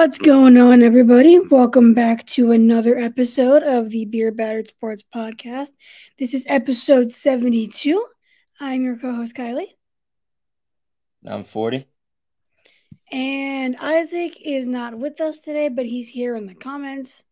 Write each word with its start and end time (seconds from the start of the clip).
What's 0.00 0.16
going 0.16 0.56
on, 0.56 0.82
everybody? 0.82 1.38
Welcome 1.38 1.92
back 1.92 2.24
to 2.28 2.52
another 2.52 2.96
episode 2.96 3.62
of 3.62 3.90
the 3.90 4.06
Beer 4.06 4.32
Battered 4.32 4.68
Sports 4.68 5.04
Podcast. 5.14 5.72
This 6.18 6.32
is 6.32 6.46
episode 6.48 7.12
72. 7.12 8.06
I'm 8.58 8.82
your 8.82 8.96
co 8.96 9.12
host, 9.12 9.36
Kylie. 9.36 9.66
I'm 11.26 11.44
40. 11.44 11.86
And 13.12 13.76
Isaac 13.76 14.38
is 14.42 14.66
not 14.66 14.96
with 14.96 15.20
us 15.20 15.42
today, 15.42 15.68
but 15.68 15.84
he's 15.84 16.08
here 16.08 16.34
in 16.34 16.46
the 16.46 16.54
comments. 16.54 17.22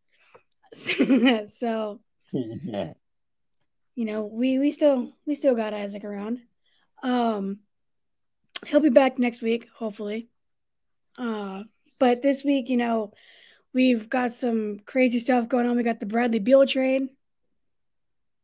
so, 0.74 2.00
you 2.32 2.94
know, 3.96 4.26
we 4.26 4.58
we 4.58 4.72
still 4.72 5.12
we 5.24 5.34
still 5.34 5.54
got 5.54 5.72
Isaac 5.72 6.04
around. 6.04 6.40
Um 7.02 7.60
he'll 8.66 8.80
be 8.80 8.90
back 8.90 9.18
next 9.18 9.40
week, 9.40 9.68
hopefully. 9.74 10.28
Uh 11.16 11.62
but 11.98 12.22
this 12.22 12.44
week, 12.44 12.68
you 12.68 12.76
know, 12.76 13.12
we've 13.72 14.08
got 14.08 14.32
some 14.32 14.80
crazy 14.80 15.18
stuff 15.18 15.48
going 15.48 15.66
on. 15.66 15.76
We 15.76 15.82
got 15.82 16.00
the 16.00 16.06
Bradley 16.06 16.38
Beal 16.38 16.66
trade, 16.66 17.08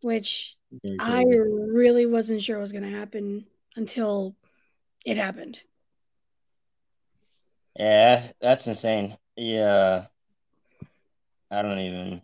which 0.00 0.56
I 1.00 1.24
really 1.24 2.06
wasn't 2.06 2.42
sure 2.42 2.58
was 2.58 2.72
going 2.72 2.84
to 2.84 2.96
happen 2.96 3.46
until 3.76 4.36
it 5.04 5.16
happened. 5.16 5.58
Yeah, 7.76 8.28
that's 8.40 8.66
insane. 8.66 9.16
Yeah. 9.36 10.06
I 11.50 11.62
don't 11.62 11.78
even 11.78 12.22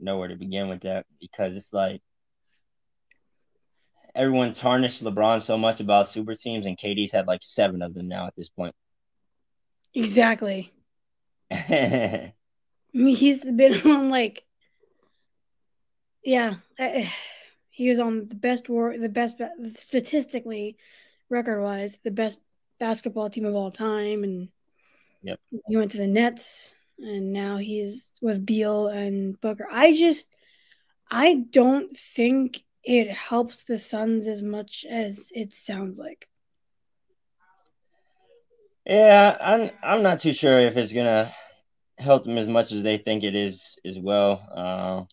know 0.00 0.18
where 0.18 0.28
to 0.28 0.36
begin 0.36 0.68
with 0.68 0.82
that 0.82 1.06
because 1.20 1.56
it's 1.56 1.72
like 1.72 2.02
everyone 4.14 4.52
tarnished 4.52 5.02
LeBron 5.02 5.42
so 5.42 5.56
much 5.56 5.80
about 5.80 6.10
super 6.10 6.34
teams, 6.34 6.66
and 6.66 6.78
KD's 6.78 7.12
had 7.12 7.26
like 7.26 7.40
seven 7.42 7.82
of 7.82 7.94
them 7.94 8.08
now 8.08 8.26
at 8.26 8.34
this 8.36 8.48
point. 8.48 8.74
Exactly. 9.94 10.72
I 11.50 12.32
mean, 12.94 13.16
he's 13.16 13.44
been 13.44 13.74
on 13.90 14.10
like, 14.10 14.44
yeah, 16.24 16.54
uh, 16.78 17.02
he 17.70 17.90
was 17.90 17.98
on 17.98 18.26
the 18.26 18.34
best 18.34 18.68
war, 18.68 18.96
the 18.96 19.08
best 19.08 19.40
statistically, 19.74 20.76
record 21.28 21.60
wise, 21.62 21.98
the 22.04 22.10
best 22.10 22.38
basketball 22.78 23.30
team 23.30 23.44
of 23.44 23.54
all 23.54 23.70
time, 23.70 24.24
and 24.24 24.48
yep, 25.22 25.38
he 25.68 25.76
went 25.76 25.90
to 25.92 25.98
the 25.98 26.06
Nets, 26.06 26.76
and 26.98 27.32
now 27.32 27.56
he's 27.56 28.12
with 28.20 28.46
Beal 28.46 28.88
and 28.88 29.40
Booker. 29.40 29.66
I 29.70 29.96
just, 29.96 30.26
I 31.10 31.44
don't 31.50 31.96
think 31.96 32.62
it 32.84 33.10
helps 33.10 33.62
the 33.64 33.78
Suns 33.78 34.26
as 34.26 34.42
much 34.42 34.84
as 34.88 35.30
it 35.34 35.52
sounds 35.52 35.98
like. 35.98 36.28
Yeah, 38.84 39.36
I'm 39.40 39.70
I'm 39.82 40.02
not 40.02 40.20
too 40.20 40.34
sure 40.34 40.60
if 40.60 40.76
it's 40.76 40.92
gonna 40.92 41.32
help 41.98 42.24
them 42.24 42.38
as 42.38 42.48
much 42.48 42.72
as 42.72 42.82
they 42.82 42.98
think 42.98 43.22
it 43.22 43.34
is 43.34 43.78
as 43.84 43.98
well. 43.98 44.40
Uh, 44.54 45.04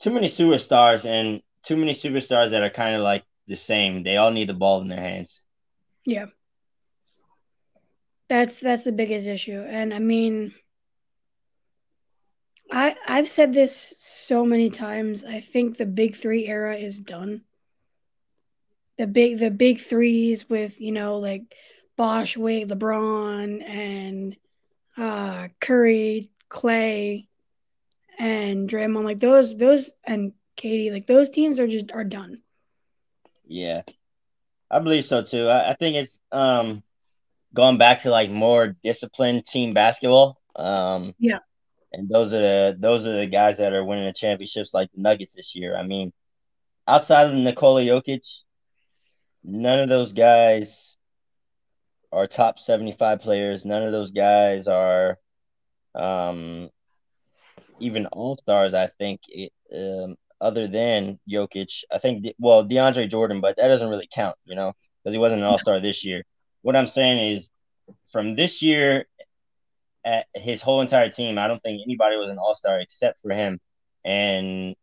too 0.00 0.10
many 0.10 0.28
superstars 0.28 1.04
and 1.04 1.40
too 1.62 1.76
many 1.76 1.94
superstars 1.94 2.50
that 2.50 2.62
are 2.62 2.70
kind 2.70 2.94
of 2.94 3.02
like 3.02 3.24
the 3.46 3.56
same. 3.56 4.02
They 4.02 4.16
all 4.16 4.30
need 4.30 4.48
the 4.48 4.54
ball 4.54 4.80
in 4.82 4.88
their 4.88 5.00
hands. 5.00 5.40
Yeah. 6.04 6.26
That's 8.28 8.60
that's 8.60 8.84
the 8.84 8.92
biggest 8.92 9.26
issue. 9.26 9.62
And 9.62 9.94
I 9.94 9.98
mean 9.98 10.52
I 12.70 12.96
I've 13.06 13.28
said 13.28 13.52
this 13.52 13.74
so 13.74 14.44
many 14.44 14.70
times. 14.70 15.24
I 15.24 15.40
think 15.40 15.76
the 15.76 15.86
big 15.86 16.16
3 16.16 16.46
era 16.46 16.76
is 16.76 16.98
done. 16.98 17.42
The 18.98 19.06
big 19.06 19.38
the 19.38 19.50
big 19.50 19.78
3s 19.78 20.48
with, 20.48 20.80
you 20.80 20.92
know, 20.92 21.16
like 21.16 21.54
Bosh, 21.96 22.36
Wade, 22.36 22.68
LeBron, 22.68 23.66
and 23.66 24.36
uh, 24.96 25.48
Curry, 25.60 26.30
Clay, 26.48 27.28
and 28.18 28.68
Draymond. 28.68 29.04
Like 29.04 29.20
those, 29.20 29.56
those, 29.56 29.92
and 30.04 30.32
KD. 30.56 30.92
Like 30.92 31.06
those 31.06 31.30
teams 31.30 31.60
are 31.60 31.68
just 31.68 31.92
are 31.92 32.04
done. 32.04 32.42
Yeah, 33.46 33.82
I 34.70 34.78
believe 34.80 35.04
so 35.04 35.22
too. 35.22 35.48
I, 35.48 35.70
I 35.70 35.74
think 35.74 35.96
it's 35.96 36.18
um 36.32 36.82
going 37.54 37.78
back 37.78 38.02
to 38.02 38.10
like 38.10 38.30
more 38.30 38.76
disciplined 38.82 39.46
team 39.46 39.74
basketball. 39.74 40.40
Um, 40.54 41.14
yeah, 41.18 41.38
and 41.92 42.08
those 42.08 42.32
are 42.32 42.40
the 42.40 42.76
those 42.78 43.06
are 43.06 43.20
the 43.20 43.26
guys 43.26 43.58
that 43.58 43.72
are 43.72 43.84
winning 43.84 44.06
the 44.06 44.12
championships, 44.12 44.74
like 44.74 44.90
the 44.92 45.00
Nuggets 45.00 45.32
this 45.34 45.54
year. 45.54 45.76
I 45.76 45.82
mean, 45.82 46.12
outside 46.86 47.28
of 47.28 47.34
Nikola 47.34 47.82
Jokic, 47.82 48.26
none 49.44 49.80
of 49.80 49.88
those 49.88 50.12
guys 50.12 50.95
are 52.16 52.26
top 52.26 52.58
75 52.58 53.20
players. 53.20 53.64
None 53.66 53.82
of 53.82 53.92
those 53.92 54.10
guys 54.10 54.68
are 54.68 55.18
um, 55.94 56.70
even 57.78 58.06
all 58.06 58.38
stars, 58.38 58.72
I 58.72 58.88
think, 58.98 59.20
it, 59.28 59.52
um, 59.74 60.16
other 60.40 60.66
than 60.66 61.18
Jokic. 61.30 61.84
I 61.92 61.98
think, 61.98 62.26
well, 62.38 62.64
DeAndre 62.64 63.10
Jordan, 63.10 63.42
but 63.42 63.56
that 63.56 63.68
doesn't 63.68 63.88
really 63.88 64.08
count, 64.12 64.36
you 64.46 64.54
know, 64.56 64.72
because 65.04 65.14
he 65.14 65.18
wasn't 65.18 65.42
an 65.42 65.46
all 65.46 65.58
star 65.58 65.78
this 65.78 66.04
year. 66.04 66.24
What 66.62 66.74
I'm 66.74 66.86
saying 66.86 67.34
is 67.34 67.50
from 68.10 68.34
this 68.34 68.62
year, 68.62 69.04
at 70.02 70.26
his 70.34 70.62
whole 70.62 70.80
entire 70.80 71.10
team, 71.10 71.36
I 71.36 71.48
don't 71.48 71.62
think 71.62 71.82
anybody 71.84 72.16
was 72.16 72.30
an 72.30 72.38
all 72.38 72.54
star 72.54 72.80
except 72.80 73.20
for 73.20 73.32
him. 73.32 73.60
And 74.04 74.74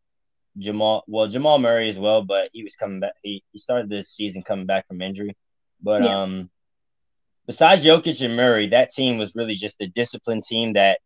Jamal, 0.60 1.04
well, 1.08 1.28
Jamal 1.28 1.58
Murray 1.58 1.90
as 1.90 1.98
well, 1.98 2.24
but 2.24 2.50
he 2.54 2.64
was 2.64 2.76
coming 2.76 3.00
back. 3.00 3.14
He, 3.24 3.44
he 3.54 3.58
started 3.58 3.90
this 3.90 4.10
season 4.12 4.44
coming 4.44 4.68
back 4.68 4.88
from 4.88 5.02
injury. 5.02 5.36
But 5.82 6.04
yeah. 6.04 6.22
um, 6.22 6.50
besides 7.48 7.84
Jokic 7.84 8.24
and 8.24 8.36
Murray, 8.36 8.70
that 8.70 8.92
team 8.92 9.18
was 9.18 9.36
really 9.36 9.56
just 9.56 9.82
a 9.82 9.88
disciplined 9.88 10.44
team 10.44 10.74
that 10.74 11.00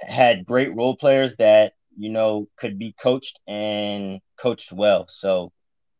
had 0.00 0.46
great 0.46 0.74
role 0.74 0.96
players 0.96 1.36
that 1.36 1.72
you 1.96 2.10
know 2.10 2.48
could 2.56 2.78
be 2.78 2.94
coached 3.00 3.40
and 3.46 4.20
coached 4.40 4.72
well. 4.72 5.06
So 5.08 5.52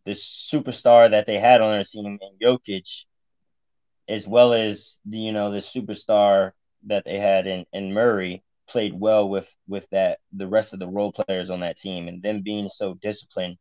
this 0.05 0.49
superstar 0.53 1.11
that 1.11 1.27
they 1.27 1.39
had 1.39 1.61
on 1.61 1.73
their 1.73 1.85
team 1.85 2.19
in 2.21 2.39
Jokic, 2.41 3.05
as 4.09 4.27
well 4.27 4.53
as 4.53 4.99
the 5.05 5.19
you 5.19 5.33
know 5.33 5.51
the 5.51 5.59
superstar 5.59 6.53
that 6.87 7.05
they 7.05 7.19
had 7.19 7.47
in, 7.47 7.67
in 7.73 7.93
Murray, 7.93 8.45
played 8.69 8.99
well 8.99 9.29
with 9.29 9.49
with 9.67 9.87
that 9.91 10.19
the 10.33 10.47
rest 10.47 10.73
of 10.73 10.79
the 10.79 10.87
role 10.87 11.13
players 11.13 11.51
on 11.51 11.61
that 11.61 11.79
team, 11.79 12.09
and 12.09 12.23
them 12.23 12.43
being 12.43 12.69
so 12.69 12.95
disciplined, 12.95 13.57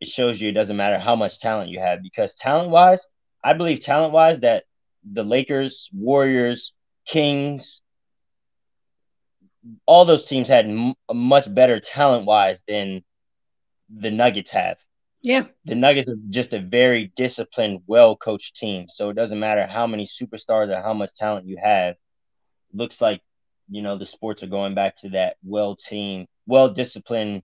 it 0.00 0.08
shows 0.08 0.40
you 0.40 0.50
it 0.50 0.52
doesn't 0.52 0.76
matter 0.76 0.98
how 0.98 1.16
much 1.16 1.38
talent 1.40 1.70
you 1.70 1.80
have 1.80 2.02
because 2.02 2.34
talent 2.34 2.70
wise, 2.70 3.06
I 3.42 3.54
believe 3.54 3.80
talent 3.80 4.12
wise 4.12 4.40
that 4.40 4.64
the 5.10 5.24
Lakers, 5.24 5.88
Warriors, 5.92 6.72
Kings, 7.06 7.80
all 9.86 10.04
those 10.04 10.24
teams 10.24 10.48
had 10.48 10.66
m- 10.66 10.94
much 11.12 11.52
better 11.52 11.80
talent 11.80 12.26
wise 12.26 12.62
than 12.66 13.02
the 13.88 14.10
Nuggets 14.10 14.50
have. 14.50 14.78
Yeah. 15.22 15.44
The 15.64 15.74
Nuggets 15.74 16.08
are 16.08 16.16
just 16.28 16.52
a 16.52 16.60
very 16.60 17.12
disciplined, 17.16 17.80
well 17.86 18.16
coached 18.16 18.56
team. 18.56 18.86
So 18.88 19.08
it 19.10 19.14
doesn't 19.14 19.40
matter 19.40 19.66
how 19.66 19.86
many 19.86 20.06
superstars 20.06 20.68
or 20.68 20.82
how 20.82 20.92
much 20.92 21.14
talent 21.14 21.46
you 21.46 21.56
have. 21.62 21.96
Looks 22.72 23.00
like, 23.00 23.22
you 23.70 23.80
know, 23.80 23.96
the 23.96 24.06
sports 24.06 24.42
are 24.42 24.48
going 24.48 24.74
back 24.74 24.96
to 24.98 25.10
that 25.10 25.36
well 25.42 25.76
team, 25.76 26.26
well 26.46 26.68
disciplined, 26.68 27.42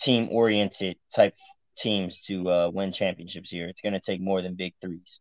team 0.00 0.28
oriented 0.30 0.96
type 1.14 1.34
teams 1.76 2.20
to 2.22 2.50
uh, 2.50 2.70
win 2.70 2.90
championships 2.90 3.50
here. 3.50 3.68
It's 3.68 3.82
going 3.82 3.92
to 3.92 4.00
take 4.00 4.20
more 4.20 4.42
than 4.42 4.54
big 4.54 4.74
threes. 4.80 5.20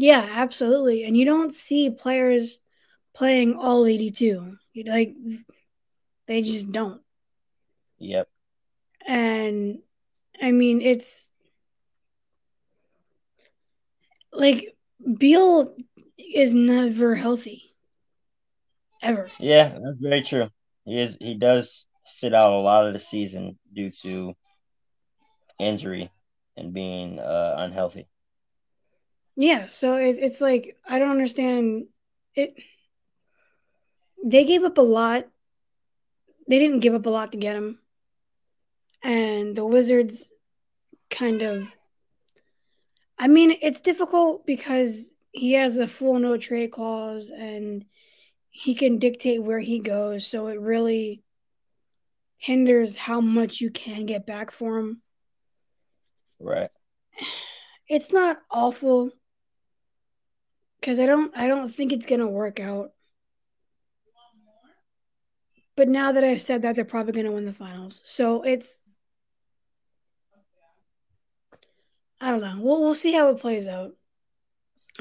Yeah, 0.00 0.26
absolutely. 0.30 1.04
And 1.04 1.14
you 1.14 1.26
don't 1.26 1.54
see 1.54 1.90
players 1.90 2.58
playing 3.12 3.56
all 3.56 3.84
82. 3.84 4.56
You 4.72 4.84
like 4.84 5.14
they 6.26 6.40
just 6.40 6.72
don't. 6.72 7.02
Yep. 7.98 8.28
And 9.06 9.80
I 10.40 10.52
mean, 10.52 10.80
it's 10.80 11.30
like 14.32 14.74
Beal 15.18 15.76
is 16.16 16.54
never 16.54 17.14
healthy. 17.14 17.64
Ever. 19.02 19.30
Yeah, 19.38 19.68
that's 19.68 19.98
very 20.00 20.22
true. 20.22 20.48
He 20.86 20.98
is 20.98 21.14
he 21.20 21.34
does 21.34 21.84
sit 22.06 22.32
out 22.32 22.54
a 22.54 22.60
lot 22.64 22.86
of 22.86 22.94
the 22.94 23.00
season 23.00 23.58
due 23.74 23.90
to 24.02 24.32
injury 25.58 26.10
and 26.56 26.72
being 26.72 27.18
uh, 27.18 27.56
unhealthy. 27.58 28.06
Yeah, 29.36 29.68
so 29.68 29.96
it's 29.96 30.18
it's 30.18 30.40
like 30.40 30.76
I 30.88 30.98
don't 30.98 31.10
understand 31.10 31.86
it. 32.34 32.54
They 34.24 34.44
gave 34.44 34.64
up 34.64 34.78
a 34.78 34.82
lot. 34.82 35.26
They 36.48 36.58
didn't 36.58 36.80
give 36.80 36.94
up 36.94 37.06
a 37.06 37.10
lot 37.10 37.32
to 37.32 37.38
get 37.38 37.56
him, 37.56 37.78
and 39.02 39.56
the 39.56 39.64
Wizards 39.64 40.32
kind 41.08 41.42
of. 41.42 41.66
I 43.18 43.28
mean, 43.28 43.54
it's 43.60 43.82
difficult 43.82 44.46
because 44.46 45.14
he 45.32 45.52
has 45.52 45.76
a 45.76 45.86
full 45.86 46.18
no 46.18 46.36
trade 46.36 46.72
clause 46.72 47.30
and 47.30 47.84
he 48.50 48.74
can 48.74 48.98
dictate 48.98 49.42
where 49.42 49.60
he 49.60 49.78
goes, 49.78 50.26
so 50.26 50.48
it 50.48 50.60
really 50.60 51.22
hinders 52.36 52.96
how 52.96 53.20
much 53.20 53.60
you 53.60 53.70
can 53.70 54.06
get 54.06 54.26
back 54.26 54.50
for 54.50 54.78
him. 54.78 55.02
Right. 56.38 56.70
It's 57.88 58.12
not 58.12 58.38
awful 58.50 59.10
because 60.80 60.98
I 60.98 61.06
don't 61.06 61.36
I 61.36 61.46
don't 61.48 61.68
think 61.68 61.92
it's 61.92 62.06
gonna 62.06 62.28
work 62.28 62.60
out. 62.60 62.92
But 65.76 65.88
now 65.88 66.12
that 66.12 66.24
I've 66.24 66.42
said 66.42 66.62
that, 66.62 66.76
they're 66.76 66.84
probably 66.84 67.14
going 67.14 67.24
to 67.24 67.32
win 67.32 67.46
the 67.46 67.54
finals. 67.54 68.02
So 68.04 68.42
it's 68.42 68.82
I 72.20 72.30
don't 72.30 72.42
know. 72.42 72.56
We'll 72.58 72.82
we'll 72.82 72.94
see 72.94 73.14
how 73.14 73.30
it 73.30 73.40
plays 73.40 73.66
out. 73.66 73.92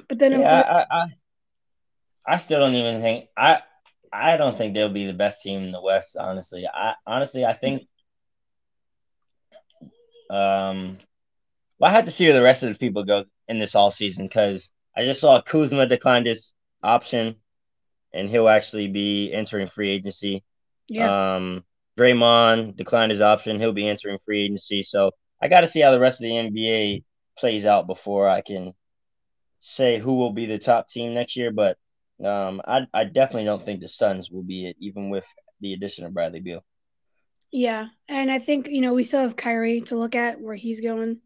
But 0.08 0.20
then 0.20 0.40
yeah, 0.40 0.86
I, 0.90 0.96
I 0.96 1.06
I 2.26 2.38
still 2.38 2.60
don't 2.60 2.76
even 2.76 3.02
think 3.02 3.26
I 3.36 3.60
I 4.14 4.38
don't 4.38 4.58
think 4.58 4.74
they'll 4.74 4.88
be 4.88 5.06
the 5.06 5.14
best 5.14 5.42
team 5.42 5.64
in 5.64 5.72
the 5.72 5.82
West. 5.82 6.16
Honestly, 6.18 6.66
I 6.66 6.94
honestly 7.06 7.44
I 7.44 7.54
think 7.54 7.82
um 10.30 10.98
well 11.78 11.90
I 11.90 11.94
had 11.94 12.06
to 12.06 12.12
see 12.12 12.26
where 12.26 12.36
the 12.36 12.42
rest 12.42 12.64
of 12.64 12.70
the 12.70 12.80
people 12.80 13.04
go 13.04 13.26
in 13.48 13.60
this 13.60 13.76
all 13.76 13.92
season 13.92 14.26
because 14.28 14.72
I 14.96 15.06
just 15.06 15.22
saw 15.22 15.42
Kuzma 15.42 15.88
declined 15.88 16.26
his 16.26 16.54
option 16.84 17.36
and 18.14 18.30
he'll 18.30 18.50
actually 18.50 18.88
be 18.88 19.32
entering 19.34 19.68
free 19.68 19.90
agency. 19.92 20.44
Yeah. 20.88 21.36
Um, 21.36 21.64
Draymond 21.98 22.76
declined 22.76 23.12
his 23.12 23.22
option. 23.22 23.60
He'll 23.60 23.74
be 23.74 23.88
entering 23.88 24.20
free 24.26 24.46
agency. 24.46 24.84
So 24.84 25.12
I 25.42 25.48
got 25.48 25.62
to 25.62 25.68
see 25.68 25.82
how 25.82 25.92
the 25.92 26.00
rest 26.00 26.22
of 26.22 26.24
the 26.24 26.32
NBA 26.32 27.04
plays 27.38 27.66
out 27.66 27.88
before 27.88 28.28
I 28.28 28.42
can 28.42 28.74
say 29.60 30.00
who 30.00 30.16
will 30.16 30.34
be 30.34 30.46
the 30.46 30.58
top 30.58 30.90
team 30.90 31.14
next 31.14 31.36
year. 31.36 31.52
But 31.52 31.78
um, 32.24 32.62
I, 32.66 32.88
I 32.94 33.04
definitely 33.04 33.46
don't 33.46 33.64
think 33.64 33.82
the 33.82 33.88
Suns 33.88 34.30
will 34.30 34.44
be 34.44 34.68
it, 34.68 34.78
even 34.80 35.10
with 35.10 35.26
the 35.62 35.74
addition 35.74 36.06
of 36.06 36.14
Bradley 36.14 36.40
Beal. 36.40 36.64
Yeah, 37.52 37.88
and 38.08 38.30
I 38.30 38.40
think 38.40 38.68
you 38.68 38.82
know 38.82 38.94
we 38.94 39.04
still 39.04 39.22
have 39.22 39.36
Kyrie 39.36 39.82
to 39.82 39.98
look 39.98 40.16
at 40.16 40.40
where 40.40 40.56
he's 40.56 40.82
going. 40.82 41.20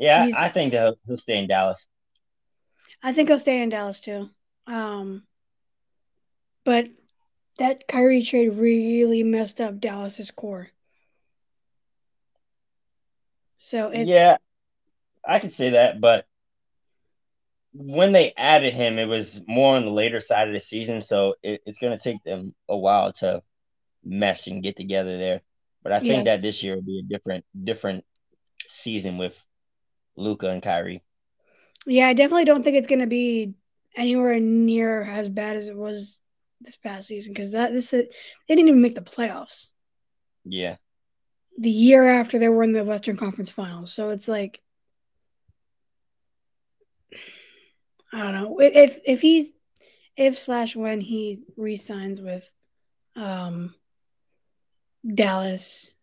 Yeah, 0.00 0.24
he's, 0.24 0.34
I 0.34 0.48
think 0.48 0.72
he'll, 0.72 0.96
he'll 1.06 1.18
stay 1.18 1.36
in 1.36 1.46
Dallas. 1.46 1.86
I 3.02 3.12
think 3.12 3.28
he'll 3.28 3.38
stay 3.38 3.60
in 3.62 3.68
Dallas 3.68 4.00
too. 4.00 4.30
Um, 4.66 5.24
but 6.64 6.88
that 7.58 7.86
Kyrie 7.86 8.22
trade 8.22 8.56
really 8.56 9.22
messed 9.22 9.60
up 9.60 9.78
Dallas's 9.78 10.30
core. 10.30 10.70
So 13.58 13.90
it's 13.90 14.08
yeah, 14.08 14.38
I 15.26 15.38
could 15.38 15.52
say 15.52 15.70
that, 15.70 16.00
but 16.00 16.24
when 17.74 18.12
they 18.12 18.32
added 18.38 18.72
him, 18.74 18.98
it 18.98 19.04
was 19.04 19.38
more 19.46 19.76
on 19.76 19.84
the 19.84 19.90
later 19.90 20.20
side 20.22 20.48
of 20.48 20.54
the 20.54 20.60
season, 20.60 21.02
so 21.02 21.34
it, 21.42 21.60
it's 21.66 21.76
going 21.76 21.96
to 21.96 22.02
take 22.02 22.22
them 22.24 22.54
a 22.70 22.76
while 22.76 23.12
to 23.14 23.42
mesh 24.02 24.46
and 24.46 24.62
get 24.62 24.78
together 24.78 25.18
there. 25.18 25.42
But 25.82 25.92
I 25.92 26.00
think 26.00 26.24
yeah. 26.24 26.36
that 26.36 26.42
this 26.42 26.62
year 26.62 26.74
will 26.74 26.82
be 26.82 27.00
a 27.00 27.02
different 27.02 27.44
different 27.62 28.06
season 28.66 29.18
with 29.18 29.36
Luka 30.16 30.48
and 30.48 30.62
Kyrie. 30.62 31.02
Yeah, 31.86 32.08
I 32.08 32.12
definitely 32.12 32.44
don't 32.44 32.62
think 32.62 32.76
it's 32.76 32.86
going 32.86 33.00
to 33.00 33.06
be 33.06 33.54
anywhere 33.96 34.38
near 34.38 35.02
as 35.02 35.28
bad 35.28 35.56
as 35.56 35.68
it 35.68 35.76
was 35.76 36.20
this 36.60 36.76
past 36.76 37.08
season 37.08 37.32
because 37.32 37.52
that 37.52 37.72
this 37.72 37.90
they 37.90 38.08
didn't 38.48 38.68
even 38.68 38.82
make 38.82 38.94
the 38.94 39.00
playoffs. 39.00 39.68
Yeah. 40.44 40.76
The 41.58 41.70
year 41.70 42.08
after 42.08 42.38
they 42.38 42.48
were 42.48 42.62
in 42.62 42.72
the 42.72 42.84
Western 42.84 43.16
Conference 43.16 43.50
Finals, 43.50 43.92
so 43.92 44.10
it's 44.10 44.28
like 44.28 44.60
I 48.12 48.18
don't 48.22 48.34
know 48.34 48.60
if 48.60 48.98
if 49.04 49.20
he's 49.20 49.52
if 50.16 50.38
slash 50.38 50.76
when 50.76 51.00
he 51.00 51.44
resigns 51.56 52.20
with 52.20 52.50
um 53.16 53.74
Dallas, 55.14 55.94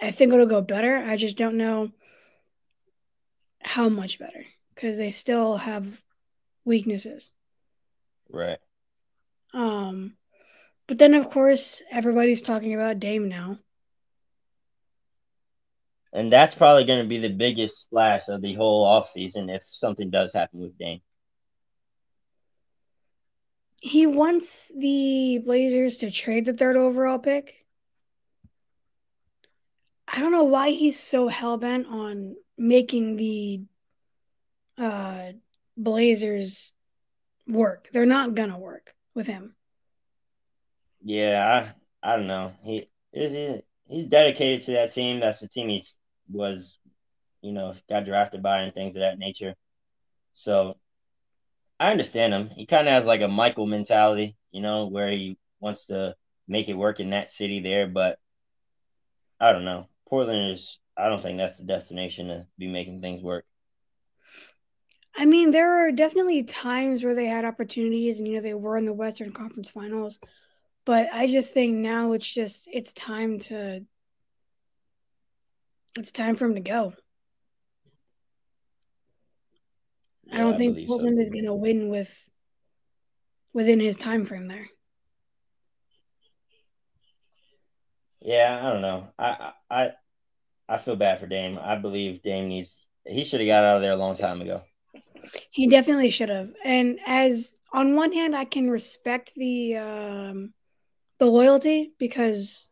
I 0.00 0.12
think 0.12 0.32
it'll 0.32 0.46
go 0.46 0.62
better. 0.62 0.98
I 0.98 1.16
just 1.16 1.36
don't 1.36 1.56
know 1.56 1.90
how 3.60 3.88
much 3.88 4.18
better 4.18 4.44
because 4.74 4.96
they 4.96 5.10
still 5.10 5.56
have 5.56 6.02
weaknesses. 6.64 7.32
Right. 8.28 8.58
Um, 9.52 10.14
but 10.86 10.98
then 10.98 11.14
of 11.14 11.30
course 11.30 11.82
everybody's 11.90 12.42
talking 12.42 12.74
about 12.74 13.00
Dame 13.00 13.28
now. 13.28 13.58
And 16.12 16.32
that's 16.32 16.54
probably 16.54 16.84
going 16.84 17.02
to 17.02 17.08
be 17.08 17.18
the 17.18 17.28
biggest 17.28 17.82
splash 17.82 18.28
of 18.28 18.42
the 18.42 18.54
whole 18.54 18.84
offseason 18.84 19.54
if 19.54 19.62
something 19.70 20.10
does 20.10 20.32
happen 20.32 20.60
with 20.60 20.76
Dame. 20.76 21.00
He 23.80 24.06
wants 24.06 24.70
the 24.76 25.40
Blazers 25.44 25.98
to 25.98 26.10
trade 26.10 26.44
the 26.44 26.52
third 26.52 26.76
overall 26.76 27.18
pick. 27.18 27.64
I 30.06 30.20
don't 30.20 30.32
know 30.32 30.44
why 30.44 30.70
he's 30.70 30.98
so 30.98 31.28
hell 31.28 31.56
bent 31.56 31.86
on 31.86 32.34
making 32.60 33.16
the 33.16 33.62
uh, 34.76 35.32
Blazers 35.78 36.72
work. 37.48 37.88
They're 37.90 38.04
not 38.04 38.34
gonna 38.34 38.58
work 38.58 38.94
with 39.14 39.26
him. 39.26 39.54
Yeah, 41.02 41.72
I, 42.02 42.12
I 42.12 42.16
don't 42.16 42.26
know. 42.26 42.52
He 42.62 42.86
is 43.14 43.62
he's 43.88 44.04
dedicated 44.04 44.66
to 44.66 44.72
that 44.72 44.92
team. 44.92 45.20
That's 45.20 45.40
the 45.40 45.48
team 45.48 45.70
he 45.70 45.84
was, 46.30 46.76
you 47.40 47.52
know, 47.52 47.74
got 47.88 48.04
drafted 48.04 48.42
by 48.42 48.60
and 48.60 48.74
things 48.74 48.94
of 48.94 49.00
that 49.00 49.18
nature. 49.18 49.54
So 50.34 50.76
I 51.80 51.90
understand 51.90 52.34
him. 52.34 52.50
He 52.50 52.66
kind 52.66 52.86
of 52.86 52.92
has 52.92 53.06
like 53.06 53.22
a 53.22 53.28
Michael 53.28 53.66
mentality, 53.66 54.36
you 54.52 54.60
know, 54.60 54.86
where 54.86 55.10
he 55.10 55.38
wants 55.60 55.86
to 55.86 56.14
make 56.46 56.68
it 56.68 56.74
work 56.74 57.00
in 57.00 57.10
that 57.10 57.32
city 57.32 57.60
there. 57.60 57.86
But 57.86 58.18
I 59.40 59.52
don't 59.52 59.64
know. 59.64 59.88
Portland 60.06 60.52
is. 60.52 60.78
I 61.00 61.08
don't 61.08 61.22
think 61.22 61.38
that's 61.38 61.58
the 61.58 61.64
destination 61.64 62.28
to 62.28 62.46
be 62.58 62.68
making 62.68 63.00
things 63.00 63.22
work. 63.22 63.44
I 65.16 65.24
mean, 65.24 65.50
there 65.50 65.86
are 65.86 65.92
definitely 65.92 66.44
times 66.44 67.02
where 67.02 67.14
they 67.14 67.26
had 67.26 67.44
opportunities 67.44 68.18
and, 68.18 68.28
you 68.28 68.34
know, 68.34 68.40
they 68.40 68.54
were 68.54 68.76
in 68.76 68.84
the 68.84 68.92
Western 68.92 69.32
Conference 69.32 69.68
Finals. 69.68 70.18
But 70.84 71.08
I 71.12 71.26
just 71.26 71.52
think 71.52 71.76
now 71.76 72.12
it's 72.12 72.32
just, 72.32 72.68
it's 72.72 72.92
time 72.92 73.38
to, 73.40 73.84
it's 75.96 76.12
time 76.12 76.36
for 76.36 76.46
him 76.46 76.54
to 76.54 76.60
go. 76.60 76.94
Yeah, 80.24 80.34
I 80.34 80.38
don't 80.38 80.54
I 80.54 80.58
think 80.58 80.86
Portland 80.86 81.18
so. 81.18 81.22
is 81.22 81.30
going 81.30 81.44
to 81.44 81.54
win 81.54 81.88
with, 81.88 82.28
within 83.52 83.80
his 83.80 83.96
time 83.96 84.24
frame 84.24 84.48
there. 84.48 84.68
Yeah, 88.20 88.60
I 88.62 88.72
don't 88.72 88.82
know. 88.82 89.08
I, 89.18 89.52
I, 89.70 89.88
I 90.70 90.78
feel 90.78 90.94
bad 90.94 91.18
for 91.18 91.26
Dame. 91.26 91.58
I 91.60 91.74
believe 91.74 92.22
Dame 92.22 92.48
needs, 92.48 92.86
he 93.04 93.24
should 93.24 93.40
have 93.40 93.48
got 93.48 93.64
out 93.64 93.76
of 93.76 93.82
there 93.82 93.90
a 93.90 93.96
long 93.96 94.16
time 94.16 94.40
ago. 94.40 94.62
He 95.50 95.66
definitely 95.66 96.10
should 96.10 96.28
have. 96.28 96.50
And 96.64 97.00
as 97.06 97.58
on 97.72 97.96
one 97.96 98.12
hand, 98.12 98.36
I 98.36 98.44
can 98.44 98.70
respect 98.70 99.32
the 99.34 99.76
um, 99.76 100.54
the 101.18 101.26
loyalty 101.26 101.92
because 101.98 102.68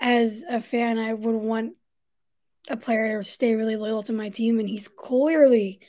as 0.00 0.42
a 0.48 0.62
fan, 0.62 0.98
I 0.98 1.12
would 1.12 1.34
want 1.34 1.74
a 2.68 2.76
player 2.78 3.18
to 3.18 3.28
stay 3.28 3.54
really 3.54 3.76
loyal 3.76 4.02
to 4.04 4.14
my 4.14 4.30
team, 4.30 4.58
and 4.58 4.68
he's 4.68 4.88
clearly 4.88 5.80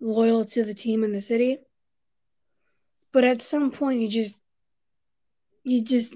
loyal 0.00 0.44
to 0.44 0.64
the 0.64 0.74
team 0.74 1.02
and 1.02 1.14
the 1.14 1.20
city. 1.22 1.58
But 3.12 3.24
at 3.24 3.40
some 3.40 3.70
point, 3.70 4.00
you 4.00 4.08
just 4.08 4.38
you 5.64 5.82
just 5.82 6.14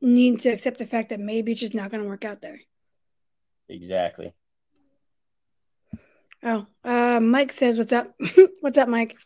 need 0.00 0.40
to 0.40 0.48
accept 0.48 0.78
the 0.78 0.86
fact 0.86 1.10
that 1.10 1.20
maybe 1.20 1.52
it's 1.52 1.60
just 1.60 1.74
not 1.74 1.90
going 1.90 2.02
to 2.02 2.08
work 2.08 2.24
out 2.24 2.40
there. 2.40 2.60
Exactly. 3.70 4.34
Oh, 6.42 6.66
uh, 6.84 7.20
Mike 7.20 7.52
says, 7.52 7.78
"What's 7.78 7.92
up? 7.92 8.12
What's 8.60 8.76
up, 8.76 8.88
Mike?" 8.88 9.16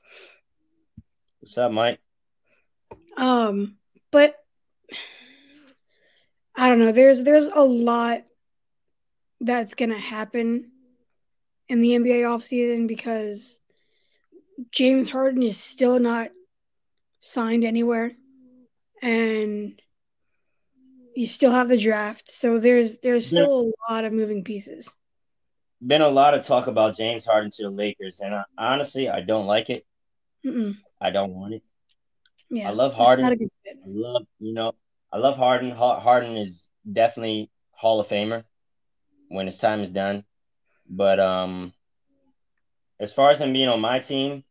What's 1.41 1.57
up, 1.57 1.73
Mike? 1.73 2.01
Um, 3.17 3.77
but 4.11 4.37
I 6.55 6.69
don't 6.69 6.79
know. 6.79 6.93
There's 6.93 7.23
there's 7.23 7.47
a 7.47 7.63
lot 7.65 8.25
that's 9.41 9.75
gonna 9.75 9.99
happen 9.99 10.73
in 11.69 11.81
the 11.81 11.93
NBA 11.93 12.23
offseason 12.25 12.87
because 12.87 13.61
James 14.71 15.09
Harden 15.09 15.43
is 15.43 15.57
still 15.57 15.99
not 15.99 16.31
signed 17.19 17.65
anywhere, 17.65 18.13
and 19.01 19.81
you 21.15 21.27
still 21.27 21.53
have 21.53 21.69
the 21.69 21.79
draft. 21.79 22.31
So 22.31 22.59
there's 22.59 22.99
there's 22.99 23.27
still 23.27 23.73
a 23.89 23.93
lot 23.93 24.05
of 24.05 24.13
moving 24.13 24.45
pieces 24.45 24.93
been 25.87 26.03
a 26.03 26.09
lot 26.09 26.35
of 26.35 26.47
talk 26.47 26.67
about 26.67 26.97
James 26.97 27.25
Harden 27.25 27.51
to 27.53 27.65
the 27.65 27.71
Lakers, 27.71 28.21
and 28.21 28.35
I, 28.35 28.45
honestly, 28.57 29.09
I 29.09 29.21
don't 29.21 29.47
like 29.47 29.71
it. 29.71 29.85
Mm-mm. 30.45 30.77
I 31.01 31.11
don't 31.11 31.35
want 31.35 31.55
it. 31.55 31.63
Yeah, 32.51 32.69
I 32.69 32.73
love 32.73 32.95
Harden. 32.95 33.25
I 33.25 33.37
love 33.87 34.27
you 34.39 34.55
know, 34.55 34.73
I 35.13 35.19
love 35.19 35.37
Harden. 35.37 35.71
Harden 35.71 36.37
is 36.37 36.69
definitely 36.91 37.51
Hall 37.73 38.01
of 38.01 38.09
Famer 38.09 38.45
when 39.29 39.47
his 39.47 39.59
time 39.59 39.81
is 39.81 39.91
done. 39.91 40.25
But 40.89 41.19
um, 41.19 41.73
as 43.01 43.13
far 43.13 43.31
as 43.31 43.39
him 43.39 43.53
being 43.53 43.69
on 43.69 43.81
my 43.81 43.99
team, 43.99 44.45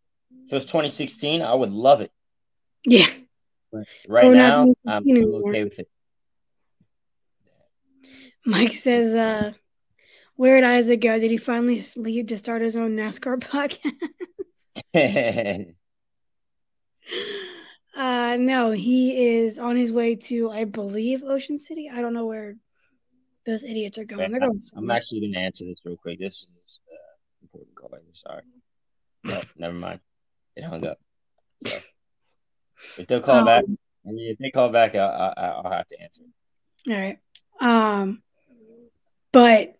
if 0.45 0.53
it 0.53 0.55
was 0.55 0.65
2016, 0.65 1.41
I 1.41 1.53
would 1.53 1.71
love 1.71 2.01
it. 2.01 2.11
Yeah. 2.85 3.07
But 3.71 3.85
right 4.07 4.31
now, 4.31 4.73
I'm 4.87 5.03
okay 5.07 5.63
with 5.63 5.79
it. 5.79 5.87
Mike 8.45 8.73
says, 8.73 9.13
uh, 9.13 9.53
where 10.35 10.59
did 10.59 10.67
Isaac 10.67 11.01
go? 11.01 11.19
Did 11.19 11.31
he 11.31 11.37
finally 11.37 11.83
leave 11.95 12.27
to 12.27 12.37
start 12.37 12.61
his 12.61 12.75
own 12.75 12.95
NASCAR 12.95 13.39
podcast? 14.93 15.75
Uh, 17.95 18.37
no, 18.39 18.71
he 18.71 19.35
is 19.35 19.59
on 19.59 19.75
his 19.75 19.91
way 19.91 20.15
to, 20.15 20.49
I 20.49 20.63
believe, 20.63 21.21
Ocean 21.23 21.59
City. 21.59 21.91
I 21.93 22.01
don't 22.01 22.15
know 22.15 22.25
where 22.25 22.55
those 23.45 23.63
idiots 23.63 23.99
are 23.99 24.03
going. 24.03 24.31
They're 24.31 24.39
going. 24.39 24.59
I'm 24.75 24.89
actually 24.89 25.19
going 25.19 25.33
to 25.33 25.39
answer 25.39 25.65
this 25.65 25.77
real 25.85 25.97
quick. 25.97 26.17
This 26.17 26.33
is 26.33 26.79
uh, 26.91 26.95
important 27.43 27.75
call. 27.75 27.91
Sorry. 28.13 28.41
No, 29.23 29.41
never 29.57 29.75
mind. 29.75 29.99
It 30.55 30.63
hung 30.63 30.85
up. 30.87 30.97
So 31.65 31.77
if 32.97 33.07
they'll 33.07 33.21
call 33.21 33.39
um, 33.39 33.45
back, 33.45 33.63
I 34.07 34.11
mean, 34.11 34.31
if 34.31 34.39
they 34.39 34.49
call 34.49 34.69
back, 34.69 34.95
I'll, 34.95 35.33
I'll, 35.37 35.61
I'll 35.63 35.71
have 35.71 35.87
to 35.89 36.01
answer. 36.01 36.21
All 36.89 36.95
right. 36.95 37.19
Um, 37.61 38.23
but 39.33 39.75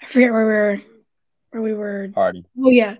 I 0.00 0.06
forget 0.06 0.30
where 0.30 0.46
we 0.46 0.52
were. 0.52 0.80
Where 1.50 1.62
we 1.62 1.74
were. 1.74 2.10
Harden. 2.14 2.46
Oh 2.62 2.70
yeah, 2.70 2.96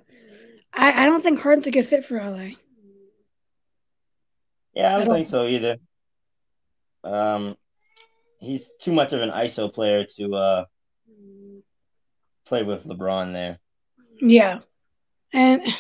I, 0.75 1.05
I 1.05 1.07
don't 1.07 1.23
think 1.23 1.41
Harden's 1.41 1.69
a 1.69 1.71
good 1.71 1.87
fit 1.87 2.05
for 2.05 2.19
LA. 2.19 2.51
Yeah, 4.75 4.89
I 4.89 4.93
don't, 4.93 5.03
I 5.03 5.05
don't 5.05 5.15
think 5.15 5.29
so 5.29 5.47
either. 5.47 5.77
Um, 7.05 7.57
he's 8.41 8.69
too 8.81 8.93
much 8.93 9.13
of 9.13 9.23
an 9.23 9.31
ISO 9.31 9.73
player 9.73 10.05
to 10.17 10.35
uh 10.35 10.65
play 12.47 12.65
with 12.65 12.85
LeBron 12.85 13.33
there. 13.33 13.59
Yeah, 14.21 14.61
and 15.33 15.63
it 15.63 15.75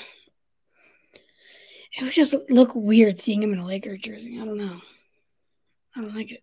would 2.02 2.12
just 2.12 2.34
look 2.48 2.74
weird 2.74 3.18
seeing 3.18 3.42
him 3.42 3.52
in 3.52 3.58
a 3.58 3.66
Lakers 3.66 4.00
jersey. 4.00 4.38
I 4.40 4.44
don't 4.44 4.58
know. 4.58 4.80
I 5.96 6.00
don't 6.00 6.14
like 6.14 6.30
it. 6.30 6.42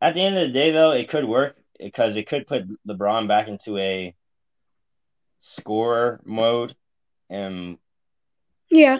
At 0.00 0.14
the 0.14 0.22
end 0.22 0.38
of 0.38 0.48
the 0.48 0.52
day, 0.52 0.70
though, 0.70 0.92
it 0.92 1.08
could 1.08 1.24
work 1.24 1.56
because 1.78 2.16
it 2.16 2.28
could 2.28 2.46
put 2.46 2.64
LeBron 2.86 3.28
back 3.28 3.48
into 3.48 3.76
a 3.78 4.14
scorer 5.38 6.20
mode, 6.24 6.74
and 7.28 7.78
yeah, 8.70 8.98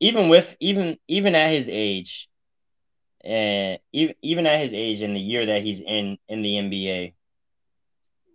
even 0.00 0.28
with 0.28 0.56
even 0.60 0.98
even 1.08 1.34
at 1.34 1.50
his 1.50 1.68
age, 1.68 2.28
and 3.22 3.78
even 3.92 4.14
even 4.22 4.46
at 4.46 4.60
his 4.60 4.72
age 4.72 5.02
in 5.02 5.14
the 5.14 5.20
year 5.20 5.46
that 5.46 5.62
he's 5.62 5.80
in 5.80 6.18
in 6.28 6.42
the 6.42 6.54
NBA, 6.54 7.12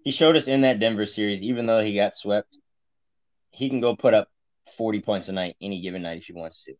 he 0.03 0.11
showed 0.11 0.35
us 0.35 0.47
in 0.47 0.61
that 0.61 0.79
Denver 0.79 1.05
series. 1.05 1.41
Even 1.41 1.65
though 1.65 1.83
he 1.83 1.95
got 1.95 2.15
swept, 2.15 2.57
he 3.51 3.69
can 3.69 3.81
go 3.81 3.95
put 3.95 4.13
up 4.13 4.29
forty 4.77 4.99
points 4.99 5.27
a 5.27 5.31
night 5.31 5.55
any 5.61 5.81
given 5.81 6.03
night 6.03 6.17
if 6.17 6.25
he 6.25 6.33
wants 6.33 6.63
to. 6.65 6.75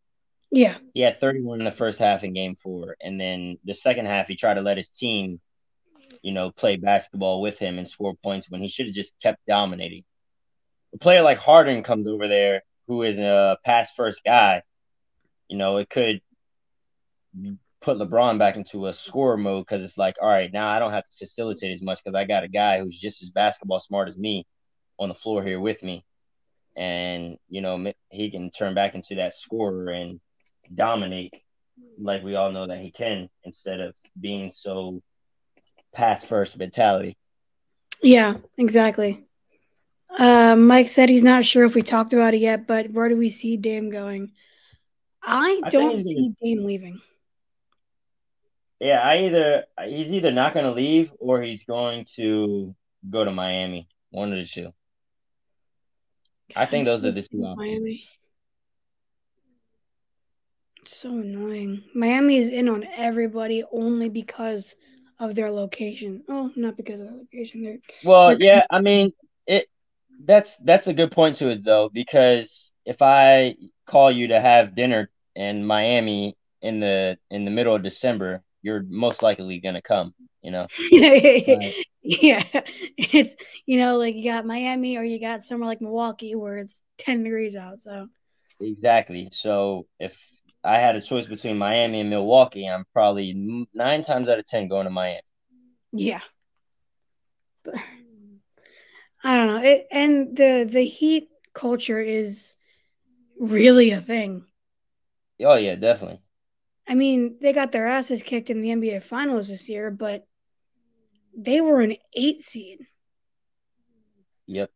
Yeah, 0.56 0.78
he 0.94 1.02
had 1.02 1.20
thirty 1.20 1.42
one 1.42 1.60
in 1.60 1.66
the 1.66 1.72
first 1.72 1.98
half 1.98 2.24
in 2.24 2.34
Game 2.34 2.56
Four, 2.62 2.96
and 3.02 3.20
then 3.20 3.58
the 3.66 3.74
second 3.74 4.06
half 4.06 4.28
he 4.28 4.36
tried 4.36 4.54
to 4.54 4.62
let 4.62 4.78
his 4.78 4.90
team, 4.90 5.42
you 6.22 6.32
know, 6.32 6.52
play 6.52 6.76
basketball 6.76 7.42
with 7.42 7.58
him 7.58 7.80
and 7.80 7.88
score 7.88 8.14
points 8.24 8.52
when 8.52 8.62
he 8.62 8.68
should 8.68 8.86
have 8.86 8.94
just 8.94 9.20
kept 9.20 9.44
dominating. 9.48 10.04
A 10.94 11.00
player 11.00 11.24
like 11.24 11.40
Harden 11.40 11.82
comes 11.82 12.06
over 12.06 12.28
there 12.28 12.62
who 12.88 13.02
is 13.02 13.18
a 13.18 13.58
pass 13.66 13.92
first 13.96 14.22
guy, 14.24 14.62
you 15.48 15.58
know, 15.58 15.78
it 15.78 15.90
could 15.90 16.22
put 17.82 17.98
LeBron 17.98 18.38
back 18.38 18.56
into 18.56 18.86
a 18.88 18.94
scorer 18.94 19.38
mode 19.38 19.66
because 19.66 19.84
it's 19.84 19.98
like, 19.98 20.18
all 20.22 20.28
right, 20.28 20.52
now 20.54 20.70
I 20.70 20.78
don't 20.78 20.94
have 20.94 21.06
to 21.06 21.18
facilitate 21.18 21.72
as 21.72 21.82
much 21.82 22.04
because 22.04 22.16
I 22.16 22.26
got 22.26 22.44
a 22.44 22.48
guy 22.48 22.80
who's 22.80 23.00
just 23.00 23.24
as 23.24 23.32
basketball 23.32 23.80
smart 23.80 24.08
as 24.08 24.18
me 24.18 24.46
on 25.00 25.10
the 25.10 25.16
floor 25.16 25.44
here 25.44 25.60
with 25.60 25.82
me, 25.82 26.06
and 26.78 27.38
you 27.50 27.62
know 27.62 27.92
he 28.10 28.30
can 28.30 28.52
turn 28.52 28.76
back 28.76 28.94
into 28.94 29.16
that 29.16 29.36
scorer 29.36 29.90
and 29.90 30.20
dominate 30.74 31.34
like 32.00 32.24
we 32.24 32.36
all 32.36 32.52
know 32.52 32.68
that 32.68 32.80
he 32.80 32.92
can 32.92 33.30
instead 33.44 33.80
of 33.80 33.94
being 34.20 34.52
so 34.52 35.02
pass 35.94 36.24
first 36.24 36.58
mentality. 36.58 37.18
Yeah, 38.02 38.36
exactly. 38.58 39.26
Uh, 40.18 40.56
Mike 40.56 40.88
said 40.88 41.10
he's 41.10 41.24
not 41.24 41.46
sure 41.46 41.66
if 41.66 41.74
we 41.74 41.82
talked 41.82 42.14
about 42.14 42.34
it 42.34 42.42
yet, 42.42 42.68
but 42.68 42.92
where 42.92 43.10
do 43.10 43.18
we 43.18 43.30
see 43.30 43.58
Dame 43.58 43.90
going? 43.90 44.32
I, 45.24 45.62
I 45.64 45.70
don't 45.70 45.98
see 46.00 46.34
Dame 46.42 46.64
leaving 46.64 47.02
yeah, 48.84 49.00
I 49.00 49.20
either 49.20 49.64
he's 49.86 50.12
either 50.12 50.32
not 50.32 50.54
going 50.54 50.66
to 50.66 50.74
leave 50.74 51.10
or 51.20 51.42
he's 51.42 51.64
going 51.64 52.06
to 52.18 52.76
go 53.10 53.24
to 53.24 53.32
Miami. 53.32 53.88
One 54.10 54.34
of 54.34 54.38
the 54.38 54.46
two. 54.46 54.74
I 56.54 56.66
think 56.66 56.86
those 56.86 57.00
are 57.00 57.12
the 57.12 57.22
two. 57.22 57.56
Miami. 57.56 58.04
So 60.88 61.10
annoying. 61.10 61.84
Miami 61.94 62.38
is 62.38 62.50
in 62.50 62.70
on 62.70 62.86
everybody 62.96 63.64
only 63.72 64.10
because 64.10 64.76
of 65.20 65.36
their 65.36 65.52
location. 65.52 66.24
Oh, 66.30 66.52
not 66.56 66.78
because 66.78 67.00
of 67.00 67.08
their 67.08 67.18
location. 67.18 67.64
They're, 67.64 67.80
well, 68.04 68.30
they're 68.30 68.48
yeah, 68.48 68.66
I 68.70 68.82
mean 68.82 69.14
it. 69.48 69.68
That's 70.26 70.58
that's 70.58 70.88
a 70.88 70.94
good 70.94 71.12
point 71.12 71.38
to 71.38 71.50
it 71.50 71.64
though, 71.64 71.90
because 71.92 72.72
if 72.86 73.02
I 73.02 73.56
call 73.88 74.12
you 74.12 74.28
to 74.30 74.40
have 74.40 74.76
dinner 74.76 75.10
in 75.36 75.66
Miami 75.66 76.36
in 76.62 76.80
the 76.80 77.18
in 77.30 77.46
the 77.46 77.52
middle 77.52 77.76
of 77.76 77.84
December, 77.84 78.44
you're 78.64 78.84
most 78.90 79.22
likely 79.22 79.60
going 79.60 79.76
to 79.76 79.82
come, 79.82 80.14
you 80.42 80.52
know? 80.52 80.68
Yeah. 82.06 82.44
It's, 82.98 83.36
you 83.66 83.78
know, 83.78 83.98
like 83.98 84.16
you 84.16 84.24
got 84.26 84.46
Miami 84.46 84.98
or 84.98 85.04
you 85.04 85.20
got 85.20 85.42
somewhere 85.42 85.68
like 85.68 85.82
Milwaukee 85.82 86.36
where 86.36 86.58
it's 86.58 86.82
10 86.98 87.24
degrees 87.24 87.56
out. 87.56 87.80
So, 87.80 88.08
exactly. 88.60 89.30
So, 89.32 89.88
if 90.00 90.16
I 90.64 90.80
had 90.80 90.96
a 90.96 91.02
choice 91.02 91.28
between 91.28 91.58
Miami 91.58 92.02
and 92.02 92.10
Milwaukee, 92.10 92.66
I'm 92.66 92.86
probably 92.94 93.34
nine 93.74 94.04
times 94.04 94.30
out 94.30 94.40
of 94.40 94.46
10 94.46 94.70
going 94.70 94.86
to 94.86 94.90
Miami. 94.90 95.22
Yeah. 95.92 96.22
But, 97.64 97.76
I 99.24 99.38
don't 99.38 99.48
know. 99.48 99.62
It, 99.62 99.88
and 99.92 100.36
the, 100.36 100.68
the 100.70 100.86
Heat 100.86 101.30
culture 101.54 102.00
is 102.00 102.56
really 103.40 103.92
a 103.92 104.00
thing. 104.00 104.46
Oh, 105.42 105.56
yeah, 105.56 105.76
definitely. 105.76 106.22
I 106.88 106.96
mean, 106.96 107.38
they 107.42 107.54
got 107.54 107.72
their 107.72 107.88
asses 107.88 108.24
kicked 108.24 108.50
in 108.50 108.62
the 108.62 108.70
NBA 108.70 109.04
Finals 109.04 109.48
this 109.48 109.70
year, 109.70 109.92
but 109.92 110.28
they 111.36 111.62
were 111.62 111.82
an 111.82 111.96
eight 112.14 112.42
seed. 112.42 112.86
Yep. 114.48 114.70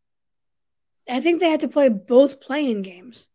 I 1.10 1.22
think 1.22 1.40
they 1.40 1.50
had 1.50 1.62
to 1.62 1.68
play 1.68 1.90
both 1.90 2.42
play-in 2.42 2.82
games. 2.82 3.28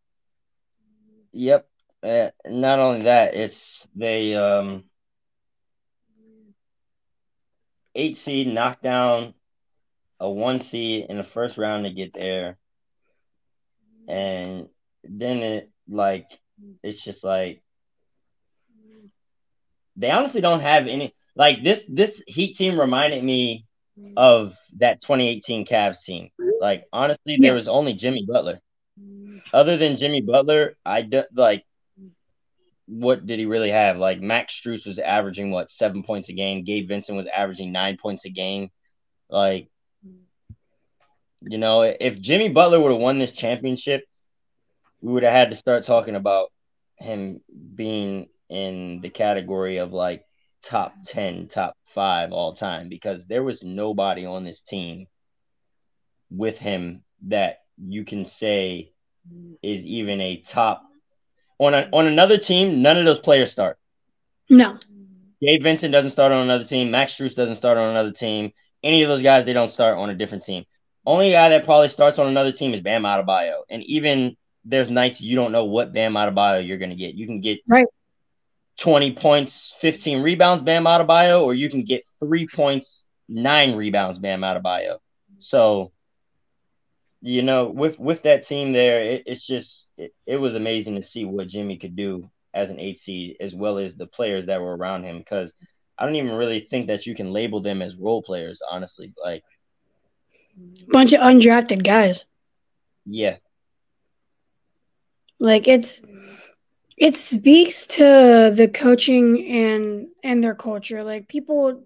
Yep. 1.31 1.67
Uh, 2.03 2.31
not 2.45 2.79
only 2.79 3.03
that, 3.03 3.33
it's 3.33 3.87
they 3.95 4.35
um 4.35 4.83
eight 7.95 8.17
seed 8.17 8.47
knocked 8.47 8.83
down 8.83 9.33
a 10.19 10.29
one 10.29 10.59
seed 10.59 11.05
in 11.09 11.17
the 11.17 11.23
first 11.23 11.57
round 11.57 11.85
to 11.85 11.91
get 11.91 12.13
there, 12.13 12.57
and 14.07 14.67
then 15.03 15.37
it 15.37 15.71
like 15.87 16.27
it's 16.83 17.03
just 17.03 17.23
like 17.23 17.61
they 19.95 20.09
honestly 20.09 20.41
don't 20.41 20.61
have 20.61 20.87
any 20.87 21.13
like 21.35 21.63
this 21.63 21.85
this 21.87 22.21
Heat 22.27 22.57
team 22.57 22.79
reminded 22.79 23.23
me 23.23 23.65
of 24.17 24.57
that 24.79 25.01
2018 25.01 25.65
Cavs 25.65 26.03
team. 26.03 26.29
Like 26.59 26.85
honestly, 26.91 27.37
there 27.39 27.55
was 27.55 27.67
only 27.67 27.93
Jimmy 27.93 28.25
Butler. 28.27 28.59
Other 29.53 29.77
than 29.77 29.97
Jimmy 29.97 30.21
Butler, 30.21 30.75
I 30.85 31.01
do, 31.01 31.23
like 31.33 31.65
what 32.85 33.25
did 33.25 33.39
he 33.39 33.45
really 33.45 33.71
have? 33.71 33.97
Like 33.97 34.21
Max 34.21 34.53
Strus 34.53 34.85
was 34.85 34.99
averaging 34.99 35.51
what 35.51 35.71
seven 35.71 36.03
points 36.03 36.29
a 36.29 36.33
game. 36.33 36.63
Gabe 36.63 36.87
Vincent 36.87 37.17
was 37.17 37.27
averaging 37.27 37.71
nine 37.71 37.97
points 38.01 38.25
a 38.25 38.29
game. 38.29 38.69
Like, 39.29 39.69
you 41.41 41.57
know, 41.57 41.81
if 41.81 42.19
Jimmy 42.19 42.49
Butler 42.49 42.79
would 42.79 42.91
have 42.91 43.01
won 43.01 43.19
this 43.19 43.31
championship, 43.31 44.03
we 45.01 45.13
would 45.13 45.23
have 45.23 45.33
had 45.33 45.49
to 45.51 45.57
start 45.57 45.85
talking 45.85 46.15
about 46.15 46.51
him 46.97 47.41
being 47.75 48.27
in 48.49 48.99
the 49.01 49.09
category 49.09 49.77
of 49.77 49.91
like 49.91 50.23
top 50.61 50.93
10, 51.07 51.47
top 51.47 51.75
five 51.93 52.31
all 52.31 52.53
time 52.53 52.89
because 52.89 53.25
there 53.27 53.43
was 53.43 53.63
nobody 53.63 54.25
on 54.25 54.43
this 54.43 54.61
team 54.61 55.07
with 56.29 56.57
him 56.57 57.03
that 57.27 57.57
you 57.77 58.05
can 58.05 58.25
say 58.25 58.91
is 59.61 59.85
even 59.85 60.19
a 60.21 60.41
top 60.41 60.83
on 61.63 61.73
a, 61.73 61.89
on 61.93 62.07
another 62.07 62.37
team. 62.37 62.81
None 62.81 62.97
of 62.97 63.05
those 63.05 63.19
players 63.19 63.51
start. 63.51 63.77
No. 64.49 64.77
Gabe 65.41 65.63
Vincent 65.63 65.91
doesn't 65.91 66.11
start 66.11 66.31
on 66.31 66.43
another 66.43 66.65
team. 66.65 66.91
Max 66.91 67.13
Strus 67.13 67.35
doesn't 67.35 67.57
start 67.57 67.77
on 67.77 67.89
another 67.89 68.11
team. 68.11 68.51
Any 68.83 69.03
of 69.03 69.09
those 69.09 69.21
guys, 69.21 69.45
they 69.45 69.53
don't 69.53 69.71
start 69.71 69.97
on 69.97 70.09
a 70.09 70.15
different 70.15 70.43
team. 70.43 70.65
Only 71.05 71.31
guy 71.31 71.49
that 71.49 71.65
probably 71.65 71.89
starts 71.89 72.19
on 72.19 72.27
another 72.27 72.51
team 72.51 72.73
is 72.73 72.81
Bam 72.81 73.03
Adebayo. 73.03 73.61
And 73.69 73.83
even 73.83 74.37
there's 74.65 74.89
nights 74.89 75.21
you 75.21 75.35
don't 75.35 75.51
know 75.51 75.65
what 75.65 75.93
Bam 75.93 76.13
Adebayo 76.13 76.65
you're 76.65 76.77
going 76.77 76.91
to 76.91 76.95
get. 76.95 77.15
You 77.15 77.25
can 77.25 77.41
get 77.41 77.59
right 77.67 77.87
20 78.79 79.13
points, 79.13 79.75
15 79.79 80.21
rebounds, 80.21 80.63
Bam 80.63 80.83
Adebayo, 80.85 81.43
or 81.43 81.53
you 81.53 81.69
can 81.69 81.85
get 81.85 82.03
three 82.19 82.47
points, 82.47 83.05
nine 83.29 83.75
rebounds, 83.75 84.19
Bam 84.19 84.41
Adebayo. 84.41 84.97
So, 85.39 85.91
you 87.25 87.41
know, 87.41 87.67
with 87.69 87.97
with 87.97 88.23
that 88.23 88.45
team 88.45 88.73
there, 88.73 89.01
it, 89.01 89.23
it's 89.25 89.47
just 89.47 89.87
it, 89.97 90.13
it 90.27 90.35
was 90.35 90.55
amazing 90.55 90.95
to 90.95 91.03
see 91.03 91.23
what 91.23 91.47
Jimmy 91.47 91.77
could 91.77 91.95
do 91.95 92.29
as 92.53 92.69
an 92.69 92.81
eight 92.81 92.99
seed, 92.99 93.37
as 93.39 93.55
well 93.55 93.77
as 93.77 93.95
the 93.95 94.05
players 94.05 94.47
that 94.47 94.59
were 94.59 94.75
around 94.75 95.05
him. 95.05 95.19
Because 95.19 95.53
I 95.97 96.05
don't 96.05 96.17
even 96.17 96.33
really 96.33 96.67
think 96.69 96.87
that 96.87 97.05
you 97.05 97.15
can 97.15 97.31
label 97.31 97.61
them 97.61 97.81
as 97.81 97.95
role 97.95 98.21
players, 98.21 98.61
honestly. 98.69 99.13
Like 99.23 99.41
bunch 100.89 101.13
of 101.13 101.21
undrafted 101.21 101.85
guys. 101.85 102.25
Yeah. 103.05 103.37
Like 105.39 105.69
it's 105.69 106.01
it 106.97 107.15
speaks 107.15 107.87
to 107.87 108.51
the 108.53 108.69
coaching 108.73 109.47
and 109.47 110.07
and 110.25 110.43
their 110.43 110.55
culture. 110.55 111.05
Like 111.05 111.29
people 111.29 111.85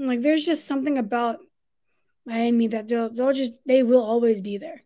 like 0.00 0.20
there's 0.20 0.44
just 0.44 0.66
something 0.66 0.98
about 0.98 1.38
Miami 2.26 2.68
that 2.68 2.88
they'll 2.88 3.10
they'll 3.10 3.32
just 3.32 3.60
they 3.66 3.82
will 3.82 4.02
always 4.02 4.40
be 4.40 4.58
there. 4.58 4.82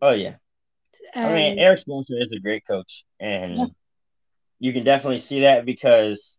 Oh 0.00 0.12
yeah. 0.12 0.36
And, 1.14 1.26
I 1.26 1.34
mean, 1.34 1.58
Erik 1.58 1.84
Spoelstra 1.84 2.22
is 2.22 2.32
a 2.32 2.40
great 2.40 2.66
coach, 2.66 3.04
and 3.18 3.56
yeah. 3.56 3.64
you 4.58 4.72
can 4.72 4.84
definitely 4.84 5.20
see 5.20 5.40
that 5.40 5.64
because, 5.64 6.36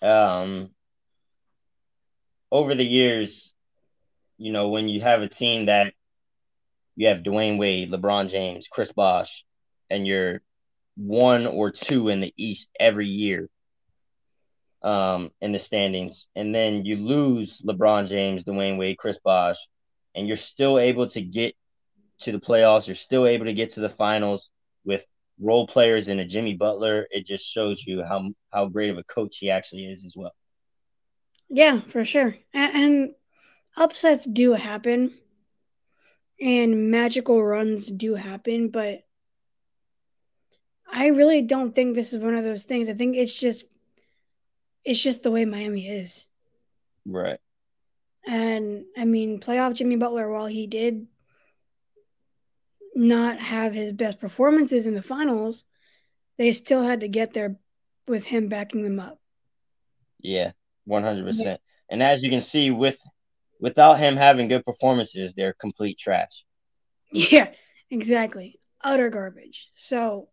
um, 0.00 0.70
over 2.50 2.74
the 2.74 2.84
years, 2.84 3.52
you 4.38 4.52
know, 4.52 4.68
when 4.68 4.88
you 4.88 5.00
have 5.00 5.22
a 5.22 5.28
team 5.28 5.66
that 5.66 5.94
you 6.94 7.08
have 7.08 7.18
Dwyane 7.18 7.58
Wade, 7.58 7.90
LeBron 7.90 8.30
James, 8.30 8.68
Chris 8.68 8.92
Bosh, 8.92 9.44
and 9.90 10.06
you're 10.06 10.42
one 10.96 11.46
or 11.46 11.70
two 11.70 12.08
in 12.08 12.20
the 12.20 12.32
East 12.36 12.68
every 12.78 13.08
year 13.08 13.48
um, 14.84 15.30
in 15.40 15.52
the 15.52 15.58
standings, 15.58 16.26
and 16.34 16.54
then 16.54 16.84
you 16.84 16.96
lose 16.96 17.62
LeBron 17.62 18.08
James, 18.08 18.44
Dwyane 18.44 18.78
Wade, 18.78 18.98
Chris 18.98 19.18
Bosh, 19.24 19.58
and 20.14 20.26
you're 20.26 20.36
still 20.36 20.78
able 20.78 21.08
to 21.08 21.20
get 21.20 21.54
to 22.20 22.32
the 22.32 22.38
playoffs. 22.38 22.86
You're 22.86 22.96
still 22.96 23.26
able 23.26 23.46
to 23.46 23.54
get 23.54 23.72
to 23.72 23.80
the 23.80 23.88
finals 23.88 24.50
with 24.84 25.04
role 25.40 25.66
players 25.66 26.08
and 26.08 26.20
a 26.20 26.24
Jimmy 26.24 26.54
Butler. 26.54 27.06
It 27.10 27.26
just 27.26 27.44
shows 27.44 27.82
you 27.86 28.02
how 28.02 28.30
how 28.52 28.66
great 28.66 28.90
of 28.90 28.98
a 28.98 29.04
coach 29.04 29.38
he 29.38 29.50
actually 29.50 29.86
is 29.86 30.04
as 30.04 30.14
well. 30.16 30.34
Yeah, 31.48 31.80
for 31.80 32.04
sure. 32.04 32.34
And, 32.54 32.76
and 32.76 33.10
upsets 33.76 34.24
do 34.24 34.52
happen 34.52 35.12
and 36.40 36.90
magical 36.90 37.42
runs 37.42 37.86
do 37.86 38.14
happen, 38.16 38.68
but 38.68 39.04
I 40.90 41.06
really 41.08 41.42
don't 41.42 41.74
think 41.74 41.94
this 41.94 42.12
is 42.12 42.18
one 42.18 42.34
of 42.34 42.44
those 42.44 42.64
things. 42.64 42.88
I 42.88 42.94
think 42.94 43.16
it's 43.16 43.38
just 43.38 43.64
it's 44.84 45.02
just 45.02 45.22
the 45.22 45.30
way 45.30 45.44
Miami 45.44 45.88
is. 45.88 46.26
Right. 47.06 47.38
And 48.26 48.84
I 48.96 49.04
mean, 49.04 49.40
playoff 49.40 49.74
Jimmy 49.74 49.96
Butler, 49.96 50.30
while 50.30 50.46
he 50.46 50.66
did 50.66 51.06
not 52.94 53.38
have 53.38 53.72
his 53.72 53.92
best 53.92 54.20
performances 54.20 54.86
in 54.86 54.94
the 54.94 55.02
finals, 55.02 55.64
they 56.38 56.52
still 56.52 56.82
had 56.82 57.00
to 57.00 57.08
get 57.08 57.32
there 57.32 57.56
with 58.06 58.24
him 58.24 58.48
backing 58.48 58.84
them 58.84 59.00
up. 59.00 59.18
Yeah, 60.20 60.52
100%. 60.88 61.58
And 61.90 62.02
as 62.02 62.22
you 62.22 62.30
can 62.30 62.42
see 62.42 62.70
with 62.70 62.96
without 63.60 63.98
him 63.98 64.16
having 64.16 64.48
good 64.48 64.64
performances, 64.64 65.32
they're 65.36 65.54
complete 65.54 65.98
trash. 65.98 66.32
Yeah, 67.14 67.50
exactly. 67.90 68.58
Utter 68.82 69.10
garbage. 69.10 69.68
So 69.74 70.28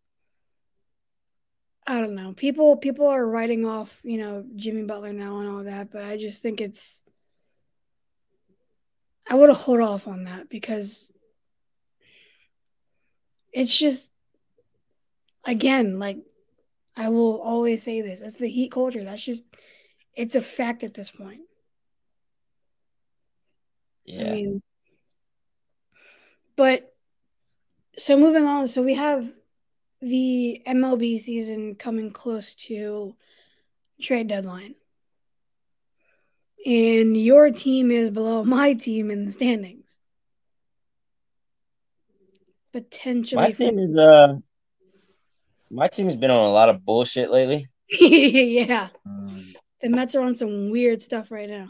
I 1.89 2.01
don't 2.01 2.13
know. 2.13 2.33
People 2.33 2.77
people 2.77 3.07
are 3.07 3.25
writing 3.25 3.65
off, 3.65 3.99
you 4.03 4.19
know, 4.19 4.45
Jimmy 4.55 4.83
Butler 4.83 5.11
now 5.11 5.39
and 5.39 5.49
all 5.49 5.63
that, 5.63 5.91
but 5.91 6.05
I 6.05 6.17
just 6.17 6.39
think 6.39 6.61
it's 6.61 7.01
I 9.27 9.33
would 9.33 9.49
have 9.49 9.57
hold 9.57 9.81
off 9.81 10.07
on 10.07 10.25
that 10.25 10.49
because 10.49 11.11
it's 13.51 13.75
just 13.75 14.11
again, 15.43 15.97
like 15.97 16.19
I 16.95 17.09
will 17.09 17.41
always 17.41 17.81
say 17.81 18.01
this. 18.01 18.21
It's 18.21 18.35
the 18.35 18.47
heat 18.47 18.71
culture. 18.71 19.03
That's 19.03 19.25
just 19.25 19.43
it's 20.13 20.35
a 20.35 20.41
fact 20.41 20.83
at 20.83 20.93
this 20.93 21.09
point. 21.09 21.41
Yeah. 24.05 24.27
I 24.27 24.31
mean, 24.31 24.61
but 26.55 26.93
so 27.97 28.15
moving 28.15 28.45
on, 28.45 28.67
so 28.67 28.83
we 28.83 28.93
have 28.93 29.27
the 30.01 30.61
MLB 30.67 31.19
season 31.19 31.75
coming 31.75 32.11
close 32.11 32.55
to 32.55 33.15
trade 34.01 34.27
deadline. 34.27 34.75
And 36.65 37.15
your 37.15 37.51
team 37.51 37.91
is 37.91 38.09
below 38.09 38.43
my 38.45 38.73
team 38.73 39.11
in 39.11 39.25
the 39.25 39.31
standings. 39.31 39.97
Potentially 42.71 43.41
my 43.41 43.51
team 43.51 43.79
is 43.79 43.97
uh 43.97 44.35
my 45.71 45.87
team 45.87 46.07
has 46.07 46.15
been 46.15 46.31
on 46.31 46.45
a 46.45 46.51
lot 46.51 46.69
of 46.69 46.85
bullshit 46.85 47.31
lately. 47.31 47.67
yeah. 47.89 48.89
Um, 49.05 49.53
the 49.81 49.89
Mets 49.89 50.15
are 50.15 50.21
on 50.21 50.35
some 50.35 50.69
weird 50.69 51.01
stuff 51.01 51.31
right 51.31 51.49
now. 51.49 51.69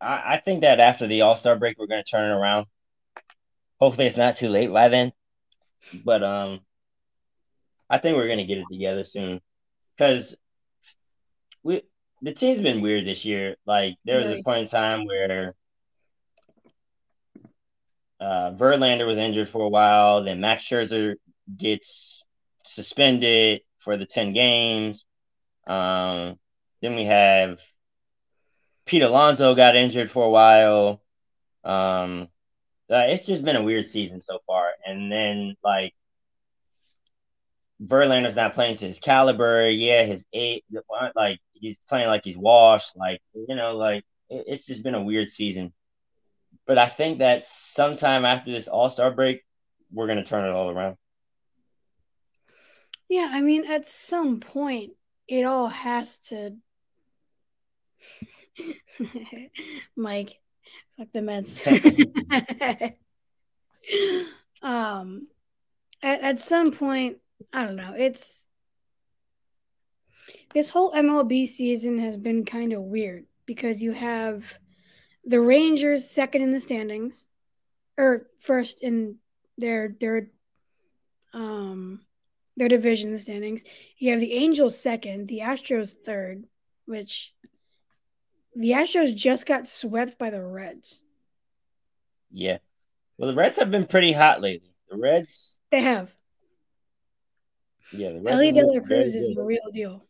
I, 0.00 0.34
I 0.34 0.42
think 0.44 0.62
that 0.62 0.80
after 0.80 1.06
the 1.06 1.22
All 1.22 1.36
Star 1.36 1.56
break, 1.56 1.78
we're 1.78 1.86
going 1.86 2.02
to 2.02 2.10
turn 2.10 2.30
it 2.30 2.34
around. 2.34 2.66
Hopefully, 3.78 4.06
it's 4.06 4.16
not 4.16 4.36
too 4.36 4.48
late 4.48 4.72
by 4.72 4.88
then. 4.88 5.12
But 6.04 6.22
um, 6.22 6.60
I 7.90 7.98
think 7.98 8.16
we're 8.16 8.26
going 8.26 8.38
to 8.38 8.44
get 8.44 8.58
it 8.58 8.66
together 8.70 9.04
soon 9.04 9.40
because 9.96 10.36
we 11.64 11.82
the 12.22 12.32
team's 12.32 12.60
been 12.60 12.80
weird 12.80 13.04
this 13.04 13.24
year. 13.24 13.56
Like 13.66 13.96
there 14.04 14.18
was 14.18 14.30
a 14.30 14.42
point 14.42 14.62
in 14.62 14.68
time 14.68 15.06
where 15.06 15.54
uh, 18.20 18.52
Verlander 18.52 19.06
was 19.06 19.18
injured 19.18 19.48
for 19.48 19.62
a 19.62 19.68
while. 19.68 20.22
Then 20.22 20.40
Max 20.40 20.62
Scherzer 20.64 21.16
gets 21.56 22.24
suspended 22.64 23.62
for 23.80 23.96
the 23.96 24.06
ten 24.06 24.32
games. 24.32 25.04
Um, 25.66 26.38
then 26.80 26.94
we 26.94 27.06
have 27.06 27.58
Pete 28.86 29.02
Alonso 29.02 29.54
got 29.54 29.76
injured 29.76 30.10
for 30.10 30.24
a 30.24 30.30
while. 30.30 31.02
Um, 31.64 32.28
uh, 32.90 33.06
it's 33.08 33.26
just 33.26 33.42
been 33.42 33.56
a 33.56 33.62
weird 33.62 33.86
season 33.86 34.20
so 34.20 34.38
far. 34.46 34.70
And 34.86 35.10
then 35.10 35.56
like 35.64 35.94
Verlander's 37.82 38.36
not 38.36 38.54
playing 38.54 38.76
to 38.78 38.86
his 38.86 38.98
caliber. 38.98 39.68
Yeah, 39.68 40.04
his 40.04 40.24
eight, 40.32 40.64
like 41.14 41.38
he's 41.52 41.78
playing 41.88 42.08
like 42.08 42.24
he's 42.24 42.36
washed. 42.36 42.92
Like 42.96 43.20
you 43.34 43.56
know, 43.56 43.76
like 43.76 44.04
it, 44.28 44.44
it's 44.48 44.66
just 44.66 44.82
been 44.82 44.94
a 44.94 45.02
weird 45.02 45.30
season. 45.30 45.72
But 46.66 46.78
I 46.78 46.86
think 46.86 47.18
that 47.18 47.44
sometime 47.44 48.24
after 48.24 48.52
this 48.52 48.68
All 48.68 48.90
Star 48.90 49.10
break, 49.10 49.42
we're 49.92 50.06
gonna 50.06 50.24
turn 50.24 50.44
it 50.44 50.52
all 50.52 50.70
around. 50.70 50.96
Yeah, 53.08 53.30
I 53.32 53.40
mean, 53.40 53.64
at 53.64 53.86
some 53.86 54.40
point, 54.40 54.92
it 55.26 55.44
all 55.44 55.68
has 55.68 56.18
to 56.18 56.56
Mike, 59.96 60.38
fuck 60.96 61.08
the 61.12 61.22
Mets. 61.22 61.60
um, 64.62 65.26
at, 66.02 66.20
at 66.20 66.38
some 66.38 66.72
point, 66.72 67.18
I 67.52 67.64
don't 67.64 67.76
know. 67.76 67.94
It's 67.96 68.46
this 70.54 70.70
whole 70.70 70.92
MLB 70.92 71.46
season 71.46 71.98
has 71.98 72.16
been 72.16 72.44
kind 72.44 72.72
of 72.72 72.82
weird 72.82 73.26
because 73.46 73.82
you 73.82 73.92
have 73.92 74.44
the 75.24 75.40
Rangers 75.40 76.08
second 76.08 76.42
in 76.42 76.50
the 76.50 76.60
standings, 76.60 77.26
or 77.98 78.28
first 78.38 78.82
in 78.82 79.16
their 79.58 79.94
their 80.00 80.30
um 81.32 82.00
their 82.56 82.68
division 82.68 83.12
the 83.12 83.18
standings. 83.18 83.64
You 83.98 84.12
have 84.12 84.20
the 84.20 84.34
Angels 84.34 84.78
second, 84.78 85.28
the 85.28 85.40
Astros 85.40 85.94
third, 86.04 86.44
which 86.86 87.32
the 88.54 88.72
Astros 88.72 89.14
just 89.14 89.46
got 89.46 89.66
swept 89.66 90.18
by 90.18 90.30
the 90.30 90.42
Reds. 90.42 91.02
Yeah. 92.32 92.58
Well, 93.16 93.28
the 93.28 93.36
Reds 93.36 93.58
have 93.58 93.70
been 93.70 93.86
pretty 93.86 94.12
hot 94.12 94.40
lately. 94.40 94.72
The 94.90 94.96
Reds. 94.96 95.58
They 95.70 95.82
have. 95.82 96.10
Yeah. 97.92 98.18
Elly 98.26 98.52
De 98.52 98.64
La 98.64 98.80
Cruz 98.80 99.14
is 99.14 99.34
the 99.34 99.42
real 99.42 99.70
deal. 99.72 100.04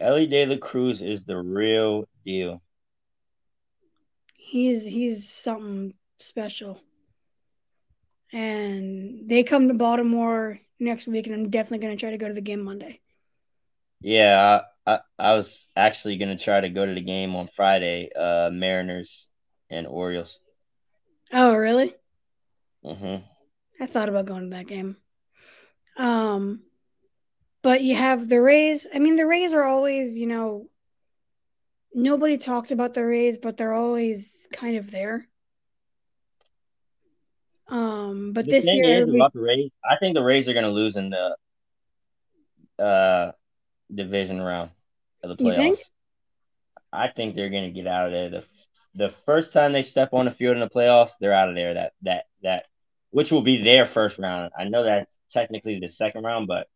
Elly 0.00 0.26
De 0.26 0.46
La 0.46 0.56
Cruz 0.56 1.02
is 1.02 1.24
the 1.24 1.36
real 1.36 2.08
deal. 2.24 2.62
He's 4.36 4.86
he's 4.86 5.28
something 5.28 5.94
special. 6.16 6.80
And 8.32 9.28
they 9.28 9.42
come 9.42 9.68
to 9.68 9.74
Baltimore 9.74 10.60
next 10.78 11.06
week, 11.06 11.26
and 11.26 11.34
I'm 11.34 11.50
definitely 11.50 11.78
going 11.78 11.96
to 11.96 12.00
try 12.00 12.10
to 12.10 12.18
go 12.18 12.28
to 12.28 12.34
the 12.34 12.42
game 12.42 12.62
Monday. 12.62 13.00
Yeah, 14.00 14.60
I, 14.86 15.00
I 15.18 15.34
was 15.34 15.66
actually 15.74 16.18
gonna 16.18 16.38
try 16.38 16.60
to 16.60 16.68
go 16.68 16.86
to 16.86 16.94
the 16.94 17.00
game 17.00 17.34
on 17.34 17.48
Friday, 17.56 18.10
uh, 18.14 18.48
Mariners 18.52 19.28
and 19.70 19.86
Orioles. 19.86 20.38
Oh, 21.32 21.56
really? 21.56 21.94
Mm-hmm. 22.84 23.24
I 23.80 23.86
thought 23.86 24.08
about 24.08 24.26
going 24.26 24.50
to 24.50 24.56
that 24.56 24.66
game. 24.66 24.96
Um, 25.96 26.62
but 27.62 27.82
you 27.82 27.94
have 27.94 28.28
the 28.28 28.40
Rays. 28.40 28.86
I 28.94 28.98
mean, 28.98 29.16
the 29.16 29.26
Rays 29.26 29.54
are 29.54 29.64
always, 29.64 30.18
you 30.18 30.26
know, 30.26 30.68
nobody 31.94 32.38
talks 32.38 32.70
about 32.70 32.94
the 32.94 33.04
Rays, 33.04 33.38
but 33.38 33.56
they're 33.56 33.74
always 33.74 34.48
kind 34.52 34.76
of 34.76 34.90
there. 34.90 35.26
Um, 37.68 38.32
but 38.32 38.46
the 38.46 38.52
this 38.52 38.66
year, 38.66 39.04
least... 39.04 39.16
about 39.16 39.32
the 39.32 39.42
Rays, 39.42 39.70
I 39.84 39.96
think 39.96 40.14
the 40.14 40.22
Rays 40.22 40.48
are 40.48 40.54
going 40.54 40.64
to 40.64 40.70
lose 40.70 40.96
in 40.96 41.10
the 41.10 41.36
uh 42.82 43.32
division 43.92 44.40
round 44.40 44.70
of 45.22 45.30
the 45.30 45.44
playoffs. 45.44 45.48
You 45.48 45.54
think? 45.54 45.78
I 46.92 47.08
think 47.08 47.34
they're 47.34 47.50
going 47.50 47.64
to 47.64 47.70
get 47.70 47.86
out 47.86 48.06
of 48.06 48.12
there. 48.12 48.30
The 48.30 48.44
the 48.94 49.10
first 49.26 49.52
time 49.52 49.72
they 49.72 49.82
step 49.82 50.10
on 50.12 50.24
the 50.24 50.30
field 50.30 50.56
in 50.56 50.60
the 50.60 50.68
playoffs, 50.68 51.10
they're 51.20 51.34
out 51.34 51.48
of 51.48 51.54
there 51.54 51.74
that 51.74 51.92
that 52.02 52.24
that 52.42 52.66
which 53.10 53.30
will 53.32 53.42
be 53.42 53.62
their 53.62 53.84
first 53.84 54.18
round. 54.18 54.52
I 54.56 54.64
know 54.64 54.84
that's 54.84 55.16
technically 55.32 55.78
the 55.80 55.88
second 55.88 56.24
round, 56.24 56.46
but 56.46 56.68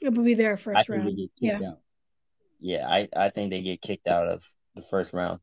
it 0.00 0.14
will 0.14 0.24
be 0.24 0.34
their 0.34 0.56
first 0.56 0.88
round. 0.88 1.18
yeah. 1.38 1.56
Out. 1.56 1.78
Yeah, 2.60 2.88
I, 2.88 3.08
I 3.14 3.30
think 3.30 3.50
they 3.50 3.62
get 3.62 3.82
kicked 3.82 4.08
out 4.08 4.28
of 4.28 4.42
the 4.74 4.82
first 4.82 5.12
round. 5.12 5.40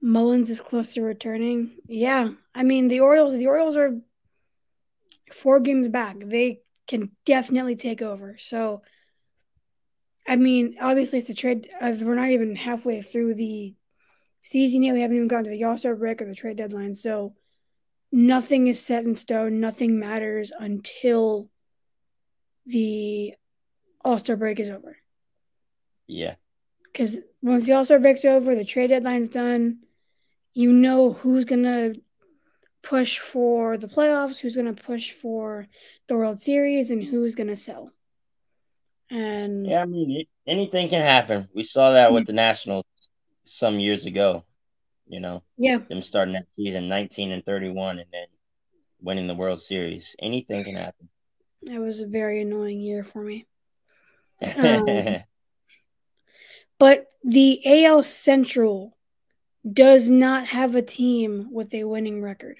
Mullins 0.00 0.50
is 0.50 0.60
close 0.60 0.94
to 0.94 1.02
returning. 1.02 1.72
Yeah. 1.86 2.30
I 2.54 2.62
mean 2.64 2.88
the 2.88 3.00
Orioles 3.00 3.34
the 3.34 3.46
Orioles 3.46 3.76
are 3.76 3.98
four 5.32 5.60
games 5.60 5.88
back. 5.88 6.16
They 6.18 6.60
can 6.88 7.12
definitely 7.24 7.76
take 7.76 8.02
over. 8.02 8.36
So 8.38 8.82
I 10.26 10.36
mean, 10.36 10.76
obviously 10.80 11.18
it's 11.18 11.30
a 11.30 11.34
trade 11.34 11.68
as 11.80 12.02
we're 12.02 12.14
not 12.14 12.30
even 12.30 12.56
halfway 12.56 13.02
through 13.02 13.34
the 13.34 13.74
season 14.40 14.82
yet. 14.82 14.94
We 14.94 15.00
haven't 15.00 15.16
even 15.16 15.28
gotten 15.28 15.44
to 15.44 15.50
the 15.50 15.64
All 15.64 15.78
Star 15.78 15.96
break 15.96 16.22
or 16.22 16.26
the 16.26 16.34
trade 16.34 16.56
deadline. 16.56 16.94
So 16.94 17.34
nothing 18.10 18.66
is 18.66 18.84
set 18.84 19.04
in 19.04 19.14
stone. 19.14 19.60
Nothing 19.60 19.98
matters 19.98 20.52
until 20.56 21.48
the 22.66 23.34
All 24.04 24.18
Star 24.18 24.36
break 24.36 24.60
is 24.60 24.70
over. 24.70 24.96
Yeah. 26.06 26.34
Because 26.84 27.18
once 27.40 27.66
the 27.66 27.72
All 27.72 27.84
Star 27.84 27.98
break's 27.98 28.24
over, 28.24 28.54
the 28.54 28.64
trade 28.64 28.88
deadline's 28.88 29.28
done. 29.28 29.78
You 30.54 30.72
know 30.72 31.12
who's 31.12 31.44
gonna 31.44 31.94
push 32.82 33.18
for 33.18 33.76
the 33.76 33.86
playoffs, 33.86 34.38
who's 34.38 34.56
gonna 34.56 34.74
push 34.74 35.12
for 35.12 35.66
the 36.08 36.16
World 36.16 36.40
Series, 36.40 36.90
and 36.90 37.02
who's 37.02 37.34
gonna 37.34 37.56
sell. 37.56 37.90
And 39.10 39.66
yeah, 39.66 39.82
I 39.82 39.86
mean, 39.86 40.26
anything 40.46 40.88
can 40.88 41.02
happen. 41.02 41.48
We 41.54 41.64
saw 41.64 41.92
that 41.92 42.12
with 42.12 42.26
the 42.26 42.32
Nationals 42.32 42.84
some 43.44 43.78
years 43.78 44.06
ago. 44.06 44.44
You 45.06 45.20
know, 45.20 45.42
yeah, 45.58 45.78
them 45.78 46.02
starting 46.02 46.34
that 46.34 46.46
season 46.56 46.88
19 46.88 47.32
and 47.32 47.44
31, 47.44 47.98
and 47.98 48.08
then 48.12 48.26
winning 49.00 49.26
the 49.26 49.34
World 49.34 49.60
Series. 49.60 50.14
Anything 50.18 50.64
can 50.64 50.74
happen. 50.74 51.08
That 51.64 51.80
was 51.80 52.00
a 52.00 52.06
very 52.06 52.40
annoying 52.40 52.80
year 52.80 53.04
for 53.04 53.22
me. 53.22 53.46
Um, 54.56 55.22
but 56.80 57.06
the 57.22 57.60
AL 57.64 58.02
Central 58.02 58.96
does 59.70 60.10
not 60.10 60.48
have 60.48 60.74
a 60.74 60.82
team 60.82 61.48
with 61.52 61.72
a 61.74 61.84
winning 61.84 62.20
record. 62.20 62.56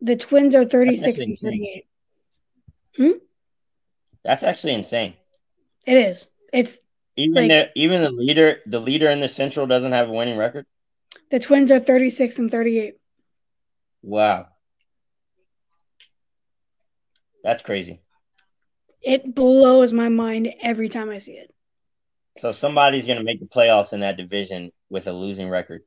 The 0.00 0.16
Twins 0.16 0.56
are 0.56 0.64
36 0.64 1.20
and 1.20 1.38
38. 1.38 1.86
Hmm? 2.96 3.10
That's 4.24 4.42
actually 4.42 4.74
insane. 4.74 5.14
It 5.86 5.96
is. 5.96 6.28
It's 6.52 6.80
even 7.16 7.34
like, 7.34 7.48
the 7.48 7.68
even 7.76 8.02
the 8.02 8.10
leader 8.10 8.58
the 8.66 8.80
leader 8.80 9.10
in 9.10 9.20
the 9.20 9.28
Central 9.28 9.66
doesn't 9.66 9.92
have 9.92 10.08
a 10.08 10.12
winning 10.12 10.38
record. 10.38 10.66
The 11.30 11.38
Twins 11.38 11.70
are 11.70 11.78
36 11.78 12.38
and 12.38 12.50
38. 12.50 12.94
Wow. 14.02 14.46
That's 17.42 17.62
crazy. 17.62 18.00
It 19.02 19.34
blows 19.34 19.92
my 19.92 20.08
mind 20.08 20.52
every 20.60 20.88
time 20.88 21.10
I 21.10 21.18
see 21.18 21.32
it. 21.32 21.52
So 22.38 22.52
somebody's 22.52 23.06
going 23.06 23.18
to 23.18 23.24
make 23.24 23.40
the 23.40 23.46
playoffs 23.46 23.92
in 23.92 24.00
that 24.00 24.16
division 24.16 24.72
with 24.88 25.06
a 25.06 25.12
losing 25.12 25.48
record. 25.48 25.82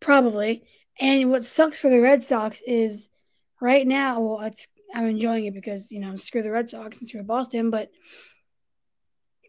Probably. 0.00 0.64
And 1.00 1.30
what 1.30 1.44
sucks 1.44 1.78
for 1.78 1.90
the 1.90 2.00
Red 2.00 2.22
Sox 2.22 2.62
is 2.66 3.08
right 3.60 3.86
now, 3.86 4.20
well, 4.20 4.40
it's 4.40 4.68
I'm 4.94 5.06
enjoying 5.06 5.46
it 5.46 5.54
because, 5.54 5.90
you 5.90 6.00
know, 6.00 6.14
screw 6.16 6.42
the 6.42 6.52
Red 6.52 6.70
Sox 6.70 7.00
and 7.00 7.08
screw 7.08 7.22
Boston, 7.24 7.70
but 7.70 7.90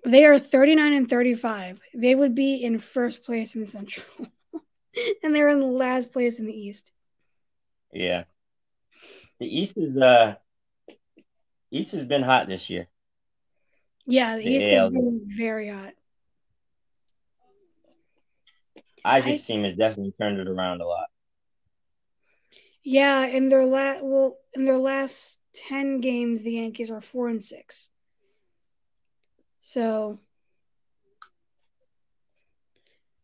they 0.03 0.25
are 0.25 0.39
39 0.39 0.93
and 0.93 1.09
35. 1.09 1.79
They 1.93 2.15
would 2.15 2.33
be 2.33 2.63
in 2.63 2.79
first 2.79 3.23
place 3.23 3.55
in 3.55 3.61
the 3.61 3.67
Central. 3.67 4.05
and 5.23 5.35
they're 5.35 5.49
in 5.49 5.61
last 5.61 6.11
place 6.11 6.39
in 6.39 6.45
the 6.45 6.53
East. 6.53 6.91
Yeah. 7.95 8.25
The 9.39 9.47
East 9.47 9.77
is 9.77 9.97
uh 9.97 10.35
East 11.71 11.93
has 11.93 12.03
been 12.03 12.23
hot 12.23 12.47
this 12.47 12.69
year. 12.69 12.87
Yeah, 14.05 14.37
the, 14.37 14.43
the 14.43 14.49
East 14.49 14.73
AL. 14.73 14.83
has 14.83 14.93
been 14.93 15.21
very 15.25 15.69
hot. 15.69 15.93
Isaac's 19.03 19.43
I, 19.43 19.47
team 19.47 19.63
has 19.63 19.75
definitely 19.75 20.13
turned 20.19 20.39
it 20.39 20.47
around 20.47 20.81
a 20.81 20.87
lot. 20.87 21.07
Yeah, 22.83 23.25
in 23.25 23.49
their 23.49 23.65
last 23.65 24.03
well, 24.03 24.37
in 24.53 24.65
their 24.65 24.77
last 24.77 25.39
ten 25.53 26.01
games, 26.01 26.43
the 26.43 26.53
Yankees 26.53 26.91
are 26.91 27.01
four 27.01 27.29
and 27.29 27.43
six. 27.43 27.89
So 29.61 30.19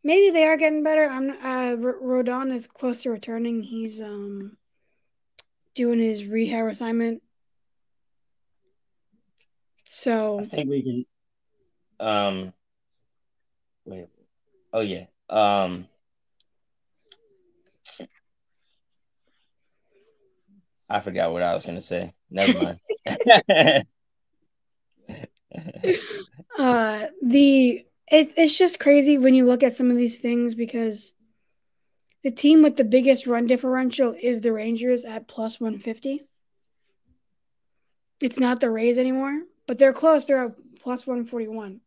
maybe 0.03 0.31
they 0.31 0.45
are 0.45 0.57
getting 0.57 0.84
better. 0.84 1.07
I'm 1.07 1.31
uh, 1.31 1.75
Rodon 1.75 2.53
is 2.53 2.67
close 2.67 3.03
to 3.03 3.12
returning. 3.12 3.62
He's 3.62 4.01
um 4.01 4.57
doing 5.75 5.99
his 5.99 6.25
rehab 6.25 6.67
assignment. 6.67 7.21
So 9.86 10.39
I 10.39 10.45
think 10.45 10.69
we 10.69 11.05
can. 11.99 12.07
Um. 12.07 12.53
Wait. 13.86 14.07
Oh 14.73 14.81
yeah. 14.81 15.05
Um. 15.29 15.88
I 20.89 20.99
forgot 20.99 21.31
what 21.31 21.41
I 21.41 21.53
was 21.55 21.65
gonna 21.65 21.81
say. 21.81 22.13
Never 22.29 22.53
mind. 22.62 22.77
uh, 26.60 27.07
the 27.21 27.86
it's 28.07 28.34
it's 28.38 28.57
just 28.57 28.79
crazy 28.79 29.17
when 29.17 29.34
you 29.34 29.45
look 29.45 29.63
at 29.63 29.73
some 29.73 29.89
of 29.89 29.97
these 29.97 30.17
things 30.17 30.53
because 30.53 31.13
the 32.23 32.31
team 32.31 32.63
with 32.63 32.77
the 32.77 32.84
biggest 32.84 33.27
run 33.27 33.47
differential 33.47 34.15
is 34.19 34.41
the 34.41 34.53
Rangers 34.53 35.05
at 35.05 35.27
plus 35.27 35.60
one 35.60 35.79
fifty. 35.79 36.21
It's 38.19 38.39
not 38.39 38.60
the 38.60 38.69
Rays 38.69 38.97
anymore, 38.97 39.41
but 39.67 39.77
they're 39.77 39.93
close. 39.93 40.23
They're 40.23 40.45
at 40.45 40.55
plus 40.81 41.07
one 41.07 41.25
forty 41.25 41.47
one. 41.47 41.81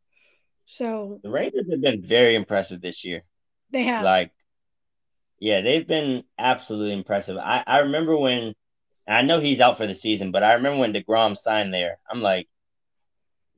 So 0.66 1.20
the 1.22 1.30
Rangers 1.30 1.66
have 1.70 1.80
been 1.80 2.02
very 2.02 2.34
impressive 2.34 2.80
this 2.80 3.04
year. 3.04 3.22
They 3.70 3.82
have 3.84 4.04
like, 4.04 4.32
yeah, 5.38 5.60
they've 5.60 5.86
been 5.86 6.24
absolutely 6.38 6.94
impressive. 6.94 7.36
I 7.36 7.62
I 7.66 7.78
remember 7.78 8.16
when 8.16 8.54
I 9.06 9.22
know 9.22 9.40
he's 9.40 9.60
out 9.60 9.76
for 9.76 9.86
the 9.86 9.94
season, 9.94 10.32
but 10.32 10.42
I 10.42 10.54
remember 10.54 10.78
when 10.78 10.92
DeGrom 10.94 11.36
signed 11.36 11.74
there. 11.74 11.98
I'm 12.10 12.22
like, 12.22 12.48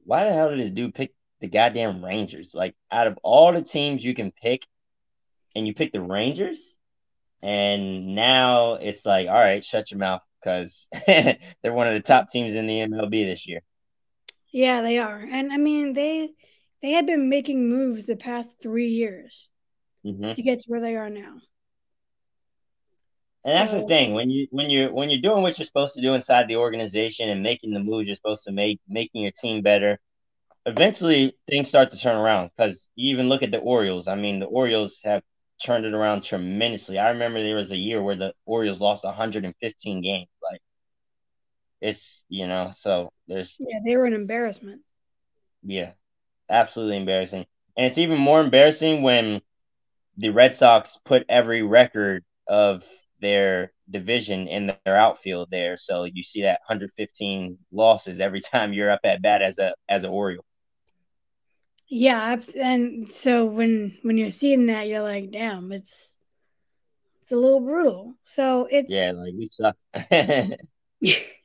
why 0.04 0.24
the 0.24 0.32
hell 0.32 0.50
did 0.50 0.58
this 0.58 0.70
dude 0.70 0.94
pick 0.94 1.14
the 1.40 1.46
goddamn 1.46 2.04
Rangers? 2.04 2.52
Like, 2.52 2.74
out 2.90 3.06
of 3.06 3.18
all 3.22 3.52
the 3.52 3.62
teams 3.62 4.04
you 4.04 4.14
can 4.14 4.32
pick, 4.32 4.66
and 5.56 5.66
you 5.66 5.74
pick 5.74 5.92
the 5.92 6.00
Rangers, 6.00 6.58
and 7.42 8.14
now 8.14 8.74
it's 8.74 9.04
like, 9.04 9.26
all 9.26 9.34
right, 9.34 9.64
shut 9.64 9.90
your 9.90 9.98
mouth 9.98 10.22
because 10.40 10.86
they're 11.06 11.38
one 11.64 11.88
of 11.88 11.94
the 11.94 12.06
top 12.06 12.30
teams 12.30 12.54
in 12.54 12.66
the 12.66 12.80
MLB 12.80 13.24
this 13.24 13.48
year. 13.48 13.60
Yeah, 14.52 14.82
they 14.82 14.98
are, 14.98 15.18
and 15.18 15.52
I 15.52 15.56
mean 15.56 15.92
they 15.94 16.30
they 16.82 16.92
had 16.92 17.06
been 17.06 17.28
making 17.28 17.68
moves 17.68 18.06
the 18.06 18.16
past 18.16 18.60
three 18.62 18.88
years 18.88 19.48
mm-hmm. 20.04 20.32
to 20.32 20.42
get 20.42 20.60
to 20.60 20.66
where 20.68 20.80
they 20.80 20.96
are 20.96 21.10
now. 21.10 21.40
And 23.44 23.54
that's 23.54 23.72
the 23.72 23.86
thing 23.86 24.12
when 24.12 24.28
you 24.28 24.48
when 24.50 24.70
you're 24.70 24.92
when 24.92 25.08
you're 25.08 25.20
doing 25.20 25.42
what 25.42 25.58
you're 25.58 25.66
supposed 25.66 25.94
to 25.94 26.02
do 26.02 26.14
inside 26.14 26.48
the 26.48 26.56
organization 26.56 27.28
and 27.28 27.42
making 27.42 27.72
the 27.72 27.80
moves 27.80 28.08
you're 28.08 28.16
supposed 28.16 28.44
to 28.44 28.52
make, 28.52 28.80
making 28.88 29.22
your 29.22 29.32
team 29.32 29.62
better. 29.62 30.00
Eventually, 30.64 31.36
things 31.48 31.68
start 31.68 31.92
to 31.92 31.98
turn 31.98 32.16
around 32.16 32.50
because 32.56 32.88
you 32.96 33.12
even 33.12 33.28
look 33.28 33.44
at 33.44 33.52
the 33.52 33.58
Orioles. 33.58 34.08
I 34.08 34.16
mean, 34.16 34.40
the 34.40 34.46
Orioles 34.46 35.00
have 35.04 35.22
turned 35.64 35.84
it 35.84 35.94
around 35.94 36.22
tremendously. 36.22 36.98
I 36.98 37.10
remember 37.10 37.42
there 37.42 37.56
was 37.56 37.70
a 37.70 37.76
year 37.76 38.02
where 38.02 38.16
the 38.16 38.32
Orioles 38.44 38.80
lost 38.80 39.04
115 39.04 40.02
games. 40.02 40.28
Like, 40.42 40.60
it's 41.80 42.24
you 42.28 42.46
know, 42.46 42.72
so 42.76 43.12
there's 43.28 43.56
yeah, 43.58 43.80
they 43.84 43.96
were 43.96 44.06
an 44.06 44.14
embarrassment. 44.14 44.82
Yeah, 45.62 45.92
absolutely 46.48 46.96
embarrassing, 46.96 47.46
and 47.76 47.86
it's 47.86 47.98
even 47.98 48.18
more 48.18 48.40
embarrassing 48.40 49.02
when 49.02 49.40
the 50.16 50.30
Red 50.30 50.54
Sox 50.54 50.98
put 51.04 51.24
every 51.28 51.62
record 51.62 52.24
of 52.48 52.82
their 53.20 53.72
division 53.90 54.48
in 54.48 54.72
their 54.84 54.96
outfield 54.96 55.48
there. 55.50 55.76
So 55.76 56.04
you 56.04 56.22
see 56.22 56.42
that 56.42 56.60
115 56.68 57.58
losses 57.72 58.20
every 58.20 58.40
time 58.52 58.72
you're 58.72 58.90
up 58.90 59.00
at 59.04 59.22
bat 59.22 59.42
as 59.42 59.58
a 59.58 59.74
as 59.88 60.04
an 60.04 60.10
Oriole. 60.10 60.44
Yeah, 61.88 62.36
and 62.58 63.08
so 63.10 63.44
when 63.44 63.98
when 64.02 64.16
you're 64.16 64.30
seeing 64.30 64.66
that, 64.66 64.88
you're 64.88 65.02
like, 65.02 65.30
damn, 65.30 65.70
it's 65.72 66.16
it's 67.20 67.32
a 67.32 67.36
little 67.36 67.60
brutal. 67.60 68.14
So 68.24 68.66
it's 68.70 68.90
yeah, 68.90 69.12
like 69.12 69.34
we 69.34 69.50
suck. 69.52 69.76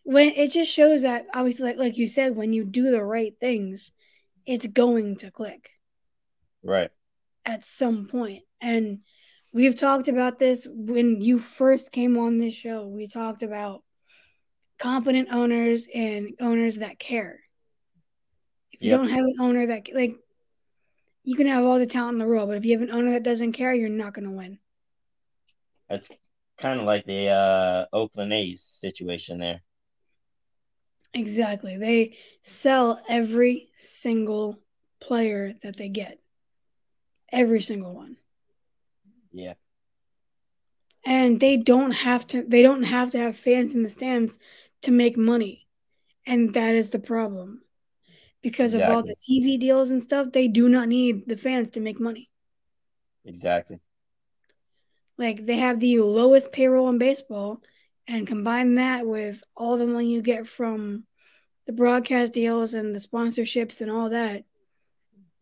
when 0.03 0.29
it 0.29 0.51
just 0.51 0.71
shows 0.71 1.03
that 1.03 1.25
obviously, 1.33 1.65
like 1.65 1.77
like 1.77 1.97
you 1.97 2.07
said, 2.07 2.35
when 2.35 2.53
you 2.53 2.63
do 2.63 2.91
the 2.91 3.03
right 3.03 3.33
things, 3.39 3.91
it's 4.45 4.67
going 4.67 5.17
to 5.17 5.31
click. 5.31 5.69
Right. 6.63 6.89
At 7.45 7.63
some 7.63 8.07
point. 8.07 8.43
and 8.59 8.99
We've 9.53 9.77
talked 9.77 10.07
about 10.07 10.39
this 10.39 10.65
when 10.69 11.19
you 11.19 11.37
first 11.37 11.91
came 11.91 12.17
on 12.17 12.37
this 12.37 12.55
show. 12.55 12.87
We 12.87 13.07
talked 13.07 13.43
about 13.43 13.83
competent 14.79 15.27
owners 15.31 15.89
and 15.93 16.35
owners 16.39 16.77
that 16.77 16.99
care. 16.99 17.41
If 18.71 18.81
you 18.81 18.91
yep. 18.91 18.99
don't 19.01 19.09
have 19.09 19.25
an 19.25 19.35
owner 19.41 19.67
that 19.67 19.89
like 19.93 20.15
you 21.23 21.35
can 21.35 21.47
have 21.47 21.63
all 21.63 21.79
the 21.79 21.85
talent 21.85 22.15
in 22.15 22.19
the 22.19 22.25
world, 22.25 22.49
but 22.49 22.57
if 22.57 22.65
you 22.65 22.77
have 22.77 22.87
an 22.87 22.93
owner 22.93 23.11
that 23.11 23.23
doesn't 23.23 23.51
care, 23.53 23.73
you're 23.73 23.89
not 23.89 24.13
going 24.13 24.25
to 24.25 24.31
win. 24.31 24.59
That's 25.89 26.09
kind 26.59 26.79
of 26.79 26.85
like 26.85 27.05
the 27.05 27.27
uh, 27.27 27.95
Oakland 27.95 28.33
A's 28.33 28.63
situation 28.63 29.39
there. 29.39 29.61
Exactly. 31.13 31.77
They 31.77 32.17
sell 32.41 33.01
every 33.09 33.69
single 33.75 34.59
player 35.01 35.53
that 35.63 35.75
they 35.75 35.89
get. 35.89 36.19
Every 37.31 37.61
single 37.61 37.93
one. 37.93 38.17
Yeah. 39.31 39.53
And 41.05 41.39
they 41.39 41.57
don't 41.57 41.91
have 41.91 42.27
to 42.27 42.43
they 42.47 42.61
don't 42.61 42.83
have 42.83 43.11
to 43.11 43.17
have 43.17 43.35
fans 43.35 43.73
in 43.73 43.83
the 43.83 43.89
stands 43.89 44.39
to 44.83 44.91
make 44.91 45.17
money. 45.17 45.67
And 46.25 46.53
that 46.53 46.75
is 46.75 46.89
the 46.89 46.99
problem. 46.99 47.63
Because 48.41 48.73
exactly. 48.73 48.93
of 48.93 48.97
all 48.97 49.03
the 49.03 49.15
TV 49.15 49.59
deals 49.59 49.91
and 49.91 50.01
stuff, 50.01 50.31
they 50.31 50.47
do 50.47 50.67
not 50.67 50.87
need 50.87 51.27
the 51.27 51.37
fans 51.37 51.69
to 51.71 51.79
make 51.79 51.99
money. 51.99 52.29
Exactly. 53.25 53.79
Like 55.17 55.45
they 55.45 55.57
have 55.57 55.79
the 55.79 55.99
lowest 55.99 56.51
payroll 56.51 56.89
in 56.89 56.97
baseball 56.97 57.61
and 58.07 58.25
combine 58.25 58.75
that 58.75 59.05
with 59.05 59.43
all 59.55 59.77
the 59.77 59.85
money 59.85 60.11
you 60.11 60.21
get 60.21 60.47
from 60.47 61.05
the 61.67 61.73
broadcast 61.73 62.33
deals 62.33 62.73
and 62.73 62.95
the 62.95 62.99
sponsorships 62.99 63.81
and 63.81 63.91
all 63.91 64.09
that, 64.09 64.43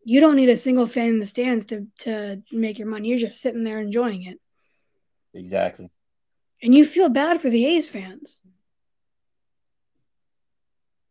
you 0.04 0.20
don't 0.20 0.36
need 0.36 0.50
a 0.50 0.56
single 0.56 0.86
fan 0.86 1.08
in 1.08 1.18
the 1.18 1.26
stands 1.26 1.64
to 1.66 1.86
to 2.00 2.42
make 2.52 2.78
your 2.78 2.88
money. 2.88 3.08
You're 3.08 3.18
just 3.18 3.40
sitting 3.40 3.64
there 3.64 3.80
enjoying 3.80 4.24
it. 4.24 4.38
Exactly. 5.32 5.90
And 6.62 6.74
you 6.74 6.84
feel 6.84 7.08
bad 7.08 7.40
for 7.40 7.48
the 7.48 7.64
A's 7.64 7.88
fans. 7.88 8.40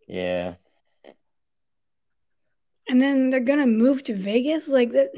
Yeah. 0.08 0.56
And 2.90 3.00
then 3.00 3.30
they're 3.30 3.40
gonna 3.40 3.68
move 3.68 4.04
to 4.04 4.16
Vegas 4.16 4.68
like 4.68 4.92
that. 4.94 5.12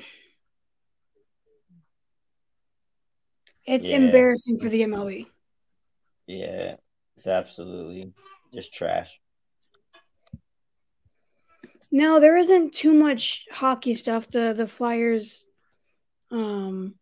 It's 3.65 3.87
yeah. 3.87 3.95
embarrassing 3.95 4.59
for 4.59 4.67
the 4.67 4.81
MLB. 4.81 5.25
Yeah, 6.27 6.75
it's 7.15 7.27
absolutely 7.27 8.11
just 8.53 8.73
trash. 8.73 9.09
No, 11.91 12.19
there 12.19 12.35
isn't 12.35 12.73
too 12.73 12.93
much 12.93 13.45
hockey 13.51 13.95
stuff. 13.95 14.29
The 14.29 14.53
the 14.53 14.67
Flyers 14.67 15.45
um 16.29 16.95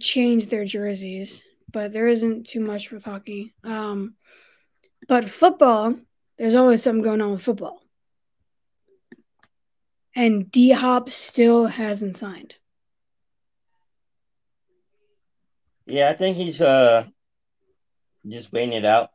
change 0.00 0.46
their 0.46 0.64
jerseys, 0.64 1.44
but 1.72 1.92
there 1.92 2.06
isn't 2.06 2.46
too 2.46 2.60
much 2.60 2.92
with 2.92 3.04
hockey. 3.04 3.54
Um 3.64 4.14
but 5.08 5.28
football, 5.28 5.96
there's 6.38 6.54
always 6.54 6.80
something 6.80 7.02
going 7.02 7.20
on 7.20 7.32
with 7.32 7.42
football. 7.42 7.81
And 10.14 10.50
D 10.50 10.70
Hop 10.70 11.10
still 11.10 11.66
hasn't 11.66 12.16
signed. 12.16 12.56
Yeah, 15.86 16.10
I 16.10 16.14
think 16.14 16.36
he's 16.36 16.60
uh 16.60 17.04
just 18.26 18.52
waiting 18.52 18.74
it 18.74 18.84
out. 18.84 19.10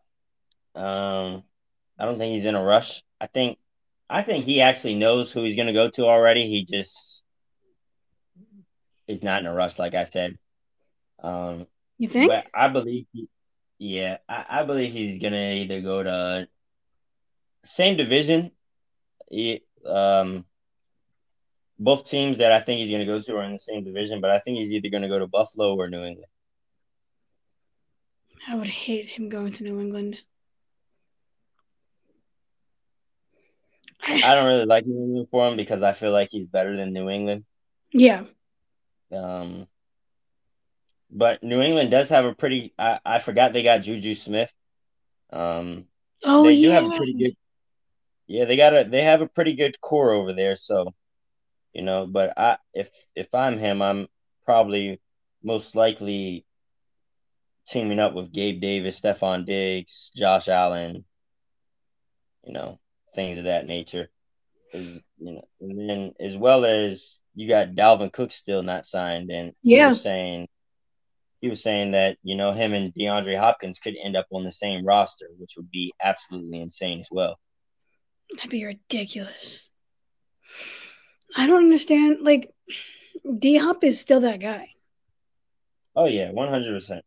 Um 0.75 1.43
I 1.99 2.05
don't 2.05 2.17
think 2.17 2.35
he's 2.35 2.45
in 2.45 2.55
a 2.55 2.63
rush. 2.63 3.01
I 3.19 3.27
think 3.27 3.57
I 4.09 4.23
think 4.23 4.45
he 4.45 4.61
actually 4.61 4.95
knows 4.95 5.31
who 5.31 5.43
he's 5.43 5.55
going 5.55 5.67
to 5.67 5.73
go 5.73 5.89
to 5.89 6.05
already. 6.05 6.49
He 6.49 6.65
just 6.65 7.21
is 9.07 9.21
not 9.21 9.41
in 9.41 9.47
a 9.47 9.53
rush, 9.53 9.77
like 9.77 9.95
I 9.95 10.05
said. 10.05 10.37
Um, 11.21 11.67
you 11.97 12.07
think? 12.07 12.31
I 12.53 12.67
believe, 12.69 13.05
he, 13.11 13.27
yeah, 13.79 14.17
I, 14.29 14.45
I 14.49 14.63
believe 14.63 14.93
he's 14.93 15.21
going 15.21 15.33
to 15.33 15.53
either 15.53 15.81
go 15.81 16.03
to 16.03 16.47
same 17.65 17.97
division. 17.97 18.51
He, 19.29 19.63
um, 19.85 20.45
both 21.79 22.05
teams 22.09 22.39
that 22.39 22.51
I 22.51 22.61
think 22.61 22.79
he's 22.79 22.89
going 22.89 23.05
to 23.05 23.05
go 23.05 23.21
to 23.21 23.35
are 23.37 23.43
in 23.43 23.53
the 23.53 23.59
same 23.59 23.83
division, 23.83 24.21
but 24.21 24.29
I 24.29 24.39
think 24.39 24.57
he's 24.57 24.71
either 24.71 24.89
going 24.89 25.03
to 25.03 25.09
go 25.09 25.19
to 25.19 25.27
Buffalo 25.27 25.75
or 25.75 25.89
New 25.89 26.03
England. 26.03 26.31
I 28.47 28.55
would 28.55 28.67
hate 28.67 29.07
him 29.07 29.29
going 29.29 29.51
to 29.53 29.63
New 29.63 29.79
England. 29.79 30.21
I 34.01 34.35
don't 34.35 34.45
really 34.45 34.65
like 34.65 34.85
New 34.85 35.03
England 35.03 35.27
for 35.31 35.47
him 35.47 35.57
because 35.57 35.83
I 35.83 35.93
feel 35.93 36.11
like 36.11 36.29
he's 36.31 36.47
better 36.47 36.77
than 36.77 36.93
New 36.93 37.09
England. 37.09 37.43
Yeah. 37.91 38.23
Um, 39.11 39.67
but 41.09 41.43
New 41.43 41.61
England 41.61 41.91
does 41.91 42.09
have 42.09 42.25
a 42.25 42.33
pretty. 42.33 42.73
I, 42.77 42.99
I 43.05 43.19
forgot 43.19 43.53
they 43.53 43.63
got 43.63 43.79
Juju 43.81 44.15
Smith. 44.15 44.51
Um, 45.31 45.85
oh 46.23 46.43
they 46.43 46.53
yeah. 46.53 46.67
do 46.67 46.73
have 46.73 46.93
a 46.93 46.97
pretty 46.97 47.17
good. 47.17 47.35
Yeah, 48.27 48.45
they 48.45 48.55
got 48.57 48.73
a. 48.73 48.87
They 48.89 49.03
have 49.03 49.21
a 49.21 49.27
pretty 49.27 49.55
good 49.55 49.79
core 49.81 50.11
over 50.11 50.33
there. 50.33 50.55
So, 50.55 50.93
you 51.73 51.83
know, 51.83 52.07
but 52.07 52.37
I 52.37 52.57
if 52.73 52.89
if 53.15 53.33
I'm 53.33 53.57
him, 53.57 53.81
I'm 53.81 54.07
probably 54.45 54.99
most 55.43 55.75
likely 55.75 56.45
teaming 57.67 57.99
up 57.99 58.13
with 58.13 58.33
Gabe 58.33 58.61
Davis, 58.61 58.99
Stefon 58.99 59.45
Diggs, 59.45 60.11
Josh 60.15 60.47
Allen. 60.47 61.05
You 62.43 62.53
know, 62.53 62.79
things 63.15 63.37
of 63.37 63.45
that 63.45 63.67
nature. 63.67 64.09
You 64.73 65.01
know, 65.19 65.47
and 65.61 65.89
then 65.89 66.13
as 66.19 66.35
well 66.35 66.65
as 66.65 67.19
you 67.35 67.47
got 67.47 67.69
Dalvin 67.69 68.11
Cook 68.11 68.31
still 68.31 68.63
not 68.63 68.85
signed, 68.85 69.29
and 69.29 69.53
yeah, 69.63 69.93
saying 69.93 70.47
he 71.41 71.49
was 71.49 71.61
saying 71.61 71.91
that 71.91 72.17
you 72.23 72.35
know 72.35 72.51
him 72.51 72.73
and 72.73 72.93
DeAndre 72.93 73.39
Hopkins 73.39 73.79
could 73.79 73.95
end 74.03 74.15
up 74.15 74.27
on 74.31 74.43
the 74.43 74.51
same 74.51 74.85
roster, 74.85 75.27
which 75.37 75.53
would 75.57 75.69
be 75.71 75.93
absolutely 76.01 76.59
insane 76.61 76.99
as 76.99 77.07
well. 77.11 77.37
That'd 78.35 78.49
be 78.49 78.65
ridiculous. 78.65 79.69
I 81.35 81.47
don't 81.47 81.63
understand. 81.63 82.19
Like, 82.21 82.53
D 83.37 83.57
Hop 83.57 83.83
is 83.83 83.99
still 83.99 84.21
that 84.21 84.39
guy. 84.39 84.69
Oh 85.95 86.05
yeah, 86.05 86.31
one 86.31 86.49
hundred 86.49 86.79
percent. 86.79 87.03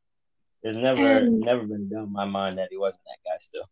There's 0.62 0.76
never 0.76 1.00
and, 1.00 1.40
never 1.40 1.62
been 1.62 1.88
done 1.88 2.04
in 2.04 2.12
my 2.12 2.26
mind 2.26 2.58
that 2.58 2.68
he 2.70 2.76
wasn't 2.76 3.02
that 3.04 3.30
guy 3.30 3.38
still. 3.40 3.68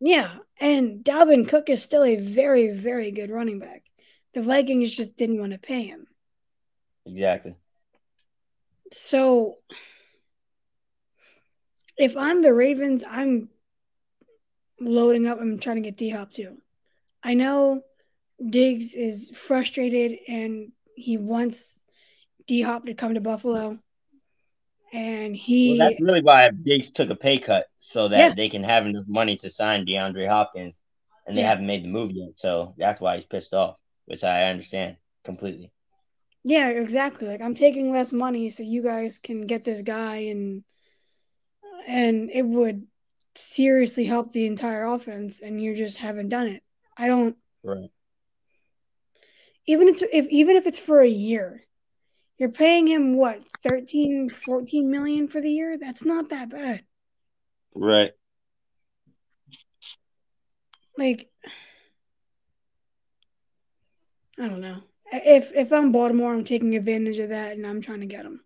Yeah, 0.00 0.38
and 0.58 1.04
Dalvin 1.04 1.48
Cook 1.48 1.68
is 1.68 1.82
still 1.82 2.04
a 2.04 2.16
very, 2.16 2.70
very 2.70 3.10
good 3.10 3.30
running 3.30 3.58
back. 3.58 3.82
The 4.34 4.42
Vikings 4.42 4.96
just 4.96 5.16
didn't 5.16 5.40
want 5.40 5.52
to 5.52 5.58
pay 5.58 5.82
him. 5.82 6.06
Exactly. 7.04 7.54
So 8.90 9.58
if 11.98 12.16
I'm 12.16 12.40
the 12.40 12.54
Ravens, 12.54 13.04
I'm 13.06 13.48
loading 14.80 15.26
up. 15.26 15.40
I'm 15.40 15.58
trying 15.58 15.76
to 15.76 15.82
get 15.82 15.96
D 15.96 16.10
Hop 16.10 16.32
too. 16.32 16.56
I 17.22 17.34
know 17.34 17.82
Diggs 18.50 18.94
is 18.94 19.30
frustrated 19.30 20.18
and 20.28 20.72
he 20.94 21.16
wants 21.16 21.82
D 22.46 22.62
Hop 22.62 22.86
to 22.86 22.94
come 22.94 23.14
to 23.14 23.20
Buffalo 23.20 23.78
and 24.92 25.34
he. 25.34 25.78
Well, 25.78 25.88
that's 25.88 26.00
really 26.00 26.22
why 26.22 26.50
Diggs 26.50 26.90
took 26.90 27.10
a 27.10 27.16
pay 27.16 27.38
cut 27.38 27.66
so 27.80 28.08
that 28.08 28.18
yeah. 28.18 28.34
they 28.34 28.48
can 28.48 28.62
have 28.62 28.86
enough 28.86 29.06
money 29.08 29.36
to 29.38 29.50
sign 29.50 29.86
DeAndre 29.86 30.28
Hopkins, 30.28 30.78
and 31.26 31.36
they 31.36 31.42
yeah. 31.42 31.48
haven't 31.48 31.66
made 31.66 31.84
the 31.84 31.88
move 31.88 32.12
yet. 32.12 32.30
So 32.36 32.74
that's 32.76 33.00
why 33.00 33.16
he's 33.16 33.24
pissed 33.24 33.54
off, 33.54 33.76
which 34.04 34.22
I 34.22 34.44
understand 34.44 34.96
completely. 35.24 35.72
Yeah, 36.44 36.68
exactly. 36.68 37.28
Like 37.28 37.40
I'm 37.40 37.54
taking 37.54 37.90
less 37.90 38.12
money 38.12 38.50
so 38.50 38.62
you 38.62 38.82
guys 38.82 39.18
can 39.18 39.46
get 39.46 39.64
this 39.64 39.80
guy, 39.80 40.16
and 40.30 40.64
and 41.86 42.30
it 42.30 42.42
would 42.42 42.86
seriously 43.34 44.04
help 44.04 44.32
the 44.32 44.46
entire 44.46 44.84
offense, 44.84 45.40
and 45.40 45.62
you 45.62 45.74
just 45.74 45.96
haven't 45.96 46.28
done 46.28 46.48
it. 46.48 46.62
I 46.96 47.08
don't. 47.08 47.36
Right. 47.64 47.90
Even 49.66 49.88
if, 49.88 50.02
if 50.12 50.26
even 50.28 50.56
if 50.56 50.66
it's 50.66 50.78
for 50.78 51.00
a 51.00 51.08
year, 51.08 51.62
you're 52.38 52.48
paying 52.48 52.88
him 52.88 53.14
what 53.14 53.40
13 53.62 54.28
14 54.28 54.90
million 54.90 55.28
for 55.28 55.40
the 55.40 55.50
year? 55.50 55.78
That's 55.78 56.04
not 56.04 56.30
that 56.30 56.50
bad. 56.50 56.82
Right. 57.74 58.12
Like 60.98 61.30
i 64.38 64.48
don't 64.48 64.60
know. 64.60 64.78
If 65.12 65.52
if 65.54 65.72
i'm 65.72 65.92
baltimore 65.92 66.34
i'm 66.34 66.44
taking 66.44 66.74
advantage 66.74 67.18
of 67.18 67.28
that 67.28 67.52
and 67.52 67.64
i'm 67.66 67.80
trying 67.80 68.00
to 68.00 68.06
get 68.06 68.26
him. 68.26 68.40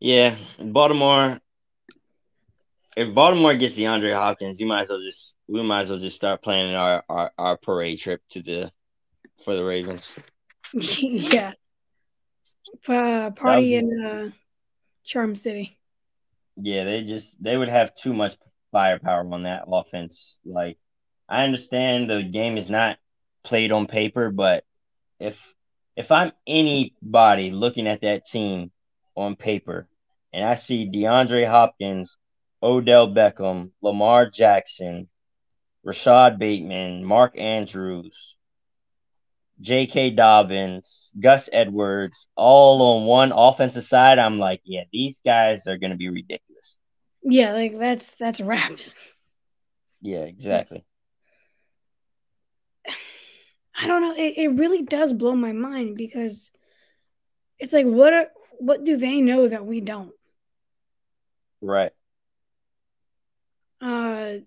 Yeah 0.00 0.36
baltimore 0.58 1.41
if 2.96 3.14
Baltimore 3.14 3.54
gets 3.54 3.76
DeAndre 3.76 4.14
Hopkins, 4.14 4.60
you 4.60 4.66
might 4.66 4.82
as 4.82 4.88
well 4.88 5.00
just 5.02 5.34
we 5.48 5.62
might 5.62 5.82
as 5.82 5.90
well 5.90 5.98
just 5.98 6.16
start 6.16 6.42
planning 6.42 6.74
our, 6.74 7.02
our, 7.08 7.30
our 7.38 7.56
parade 7.56 7.98
trip 7.98 8.20
to 8.30 8.42
the 8.42 8.70
for 9.44 9.54
the 9.54 9.64
Ravens. 9.64 10.08
yeah. 10.72 11.52
Uh, 12.88 13.30
party 13.30 13.74
in 13.74 14.04
uh, 14.04 14.30
Charm 15.04 15.34
City. 15.34 15.78
Yeah, 16.56 16.84
they 16.84 17.04
just 17.04 17.42
they 17.42 17.56
would 17.56 17.68
have 17.68 17.94
too 17.94 18.12
much 18.12 18.36
firepower 18.72 19.26
on 19.32 19.44
that 19.44 19.64
offense. 19.66 20.38
Like, 20.44 20.78
I 21.28 21.44
understand 21.44 22.10
the 22.10 22.22
game 22.22 22.56
is 22.56 22.68
not 22.68 22.98
played 23.44 23.72
on 23.72 23.86
paper, 23.86 24.30
but 24.30 24.64
if 25.18 25.38
if 25.96 26.10
I'm 26.10 26.32
anybody 26.46 27.50
looking 27.50 27.86
at 27.86 28.02
that 28.02 28.26
team 28.26 28.70
on 29.14 29.36
paper 29.36 29.88
and 30.32 30.44
I 30.44 30.54
see 30.54 30.90
DeAndre 30.90 31.48
Hopkins, 31.48 32.16
Odell 32.62 33.08
Beckham, 33.08 33.70
Lamar 33.80 34.30
Jackson, 34.30 35.08
Rashod 35.82 36.38
Bateman, 36.38 37.04
Mark 37.04 37.38
Andrews, 37.38 38.36
J.K. 39.60 40.10
Dobbins, 40.10 41.12
Gus 41.18 41.48
Edwards, 41.52 42.26
all 42.36 42.82
on 42.82 43.06
one 43.06 43.32
offensive 43.32 43.84
side, 43.84 44.18
I'm 44.18 44.38
like, 44.38 44.60
yeah, 44.64 44.84
these 44.92 45.20
guys 45.24 45.66
are 45.66 45.78
going 45.78 45.90
to 45.90 45.96
be 45.96 46.08
ridiculous. 46.08 46.78
Yeah, 47.22 47.52
like 47.52 47.78
that's 47.78 48.14
that's 48.16 48.40
raps. 48.40 48.96
Yeah, 50.00 50.20
exactly. 50.20 50.84
It's, 52.84 52.96
I 53.80 53.86
don't 53.86 54.02
know. 54.02 54.14
It, 54.16 54.34
it 54.36 54.48
really 54.58 54.82
does 54.82 55.12
blow 55.12 55.34
my 55.34 55.52
mind 55.52 55.96
because 55.96 56.50
it's 57.58 57.72
like, 57.72 57.86
what 57.86 58.12
are, 58.12 58.26
what 58.58 58.84
do 58.84 58.96
they 58.96 59.20
know 59.20 59.46
that 59.48 59.64
we 59.64 59.80
don't? 59.80 60.12
Right. 61.60 61.92
Uh, 63.82 64.38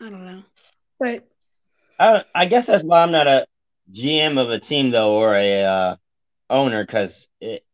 I 0.00 0.10
don't 0.10 0.24
know, 0.24 0.42
but 0.98 1.28
I 2.00 2.24
I 2.34 2.46
guess 2.46 2.66
that's 2.66 2.82
why 2.82 3.02
I'm 3.02 3.12
not 3.12 3.26
a 3.26 3.46
GM 3.92 4.40
of 4.40 4.48
a 4.50 4.58
team 4.58 4.90
though, 4.90 5.12
or 5.14 5.36
a 5.36 5.62
uh, 5.62 5.96
owner, 6.48 6.84
because 6.84 7.28
it. 7.40 7.64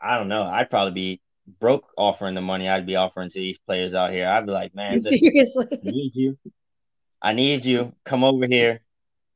I 0.00 0.16
don't 0.16 0.28
know. 0.28 0.42
I'd 0.42 0.70
probably 0.70 0.92
be 0.92 1.20
broke 1.58 1.86
offering 1.96 2.34
the 2.34 2.40
money 2.40 2.68
I'd 2.68 2.86
be 2.86 2.96
offering 2.96 3.30
to 3.30 3.38
these 3.38 3.58
players 3.58 3.94
out 3.94 4.12
here. 4.12 4.28
I'd 4.28 4.46
be 4.46 4.52
like, 4.52 4.74
man, 4.74 5.00
seriously, 5.00 5.66
I 5.72 5.78
need 5.82 6.12
you. 6.14 6.38
I 7.22 7.32
need 7.32 7.64
you. 7.64 7.94
Come 8.04 8.22
over 8.22 8.46
here. 8.46 8.80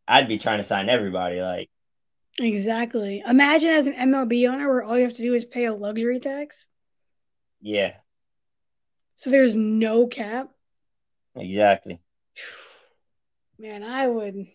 I'd 0.06 0.28
be 0.28 0.38
trying 0.38 0.58
to 0.58 0.64
sign 0.64 0.88
everybody. 0.88 1.40
Like, 1.40 1.70
exactly. 2.38 3.22
Imagine 3.26 3.70
as 3.70 3.86
an 3.86 3.94
MLB 3.94 4.48
owner 4.48 4.68
where 4.68 4.82
all 4.82 4.96
you 4.96 5.04
have 5.04 5.14
to 5.14 5.22
do 5.22 5.34
is 5.34 5.44
pay 5.44 5.64
a 5.64 5.74
luxury 5.74 6.20
tax. 6.20 6.68
Yeah. 7.62 7.94
So 9.14 9.30
there's 9.30 9.56
no 9.56 10.06
cap. 10.06 10.50
Exactly. 11.34 12.00
Man, 13.58 13.82
I 13.82 14.06
would. 14.08 14.46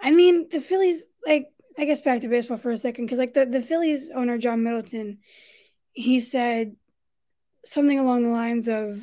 I 0.00 0.10
mean, 0.10 0.48
the 0.50 0.60
Phillies, 0.60 1.04
like, 1.26 1.48
I 1.78 1.84
guess 1.84 2.00
back 2.00 2.22
to 2.22 2.28
baseball 2.28 2.56
for 2.56 2.70
a 2.70 2.78
second, 2.78 3.04
because 3.04 3.18
like 3.18 3.34
the, 3.34 3.46
the 3.46 3.62
Phillies 3.62 4.10
owner, 4.14 4.38
John 4.38 4.62
Middleton, 4.62 5.18
he 5.92 6.20
said 6.20 6.74
something 7.64 7.98
along 7.98 8.22
the 8.22 8.30
lines 8.30 8.68
of 8.68 9.00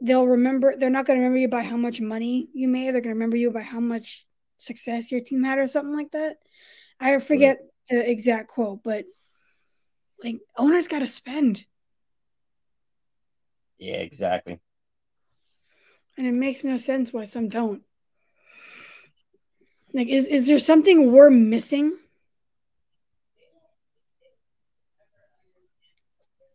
they'll 0.00 0.26
remember, 0.26 0.76
they're 0.76 0.90
not 0.90 1.06
going 1.06 1.18
to 1.18 1.22
remember 1.22 1.40
you 1.40 1.48
by 1.48 1.62
how 1.62 1.76
much 1.76 2.00
money 2.00 2.48
you 2.54 2.68
made, 2.68 2.92
they're 2.92 3.00
going 3.00 3.14
to 3.14 3.18
remember 3.18 3.36
you 3.36 3.50
by 3.50 3.62
how 3.62 3.80
much 3.80 4.26
success 4.58 5.10
your 5.10 5.20
team 5.20 5.42
had, 5.42 5.58
or 5.58 5.66
something 5.66 5.96
like 5.96 6.12
that. 6.12 6.36
I 7.00 7.18
forget 7.18 7.58
right. 7.90 7.98
the 7.98 8.10
exact 8.10 8.48
quote, 8.48 8.82
but 8.84 9.04
like 10.22 10.40
owners 10.56 10.88
got 10.88 11.00
to 11.00 11.06
spend. 11.06 11.64
Yeah, 13.78 13.96
exactly. 13.96 14.58
And 16.16 16.26
it 16.26 16.32
makes 16.32 16.64
no 16.64 16.76
sense 16.76 17.12
why 17.12 17.24
some 17.24 17.48
don't. 17.48 17.82
Like, 19.92 20.08
is 20.08 20.26
is 20.26 20.48
there 20.48 20.58
something 20.58 21.12
we're 21.12 21.30
missing? 21.30 21.96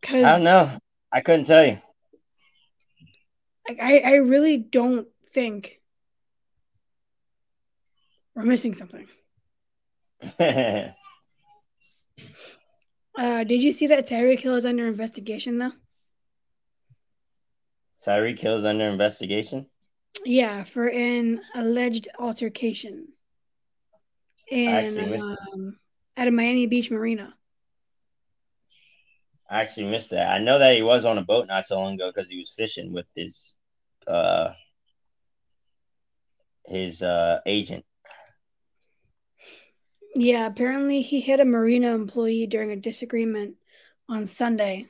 Cause 0.02 0.22
I 0.22 0.32
don't 0.32 0.44
know. 0.44 0.78
I 1.10 1.20
couldn't 1.22 1.46
tell 1.46 1.66
you. 1.66 1.78
Like, 3.66 3.78
I 3.80 3.98
I 4.00 4.14
really 4.16 4.58
don't 4.58 5.08
think 5.30 5.80
we're 8.34 8.44
missing 8.44 8.74
something. 8.74 9.08
uh, 13.16 13.44
did 13.44 13.62
you 13.62 13.72
see 13.72 13.86
that 13.88 14.06
Tyreek 14.06 14.40
Hill 14.40 14.56
is 14.56 14.66
under 14.66 14.86
investigation 14.86 15.58
though? 15.58 15.72
Tyreek 18.06 18.38
Hill's 18.38 18.64
under 18.64 18.86
investigation. 18.86 19.66
Yeah, 20.24 20.64
for 20.64 20.88
an 20.88 21.40
alleged 21.54 22.08
altercation 22.18 23.08
And 24.50 24.98
um, 25.20 25.78
at 26.16 26.28
a 26.28 26.30
Miami 26.30 26.66
Beach 26.66 26.90
marina. 26.90 27.34
I 29.50 29.60
actually 29.60 29.86
missed 29.90 30.10
that. 30.10 30.28
I 30.28 30.38
know 30.38 30.58
that 30.58 30.74
he 30.74 30.82
was 30.82 31.04
on 31.04 31.18
a 31.18 31.22
boat 31.22 31.46
not 31.46 31.66
so 31.66 31.78
long 31.78 31.94
ago 31.94 32.10
because 32.14 32.30
he 32.30 32.38
was 32.38 32.52
fishing 32.56 32.92
with 32.92 33.06
his 33.14 33.54
uh 34.06 34.52
his 36.66 37.02
uh 37.02 37.40
agent. 37.46 37.84
Yeah, 40.14 40.46
apparently 40.46 41.02
he 41.02 41.20
hit 41.20 41.40
a 41.40 41.44
marina 41.44 41.94
employee 41.94 42.46
during 42.46 42.70
a 42.70 42.76
disagreement 42.76 43.56
on 44.08 44.26
Sunday. 44.26 44.86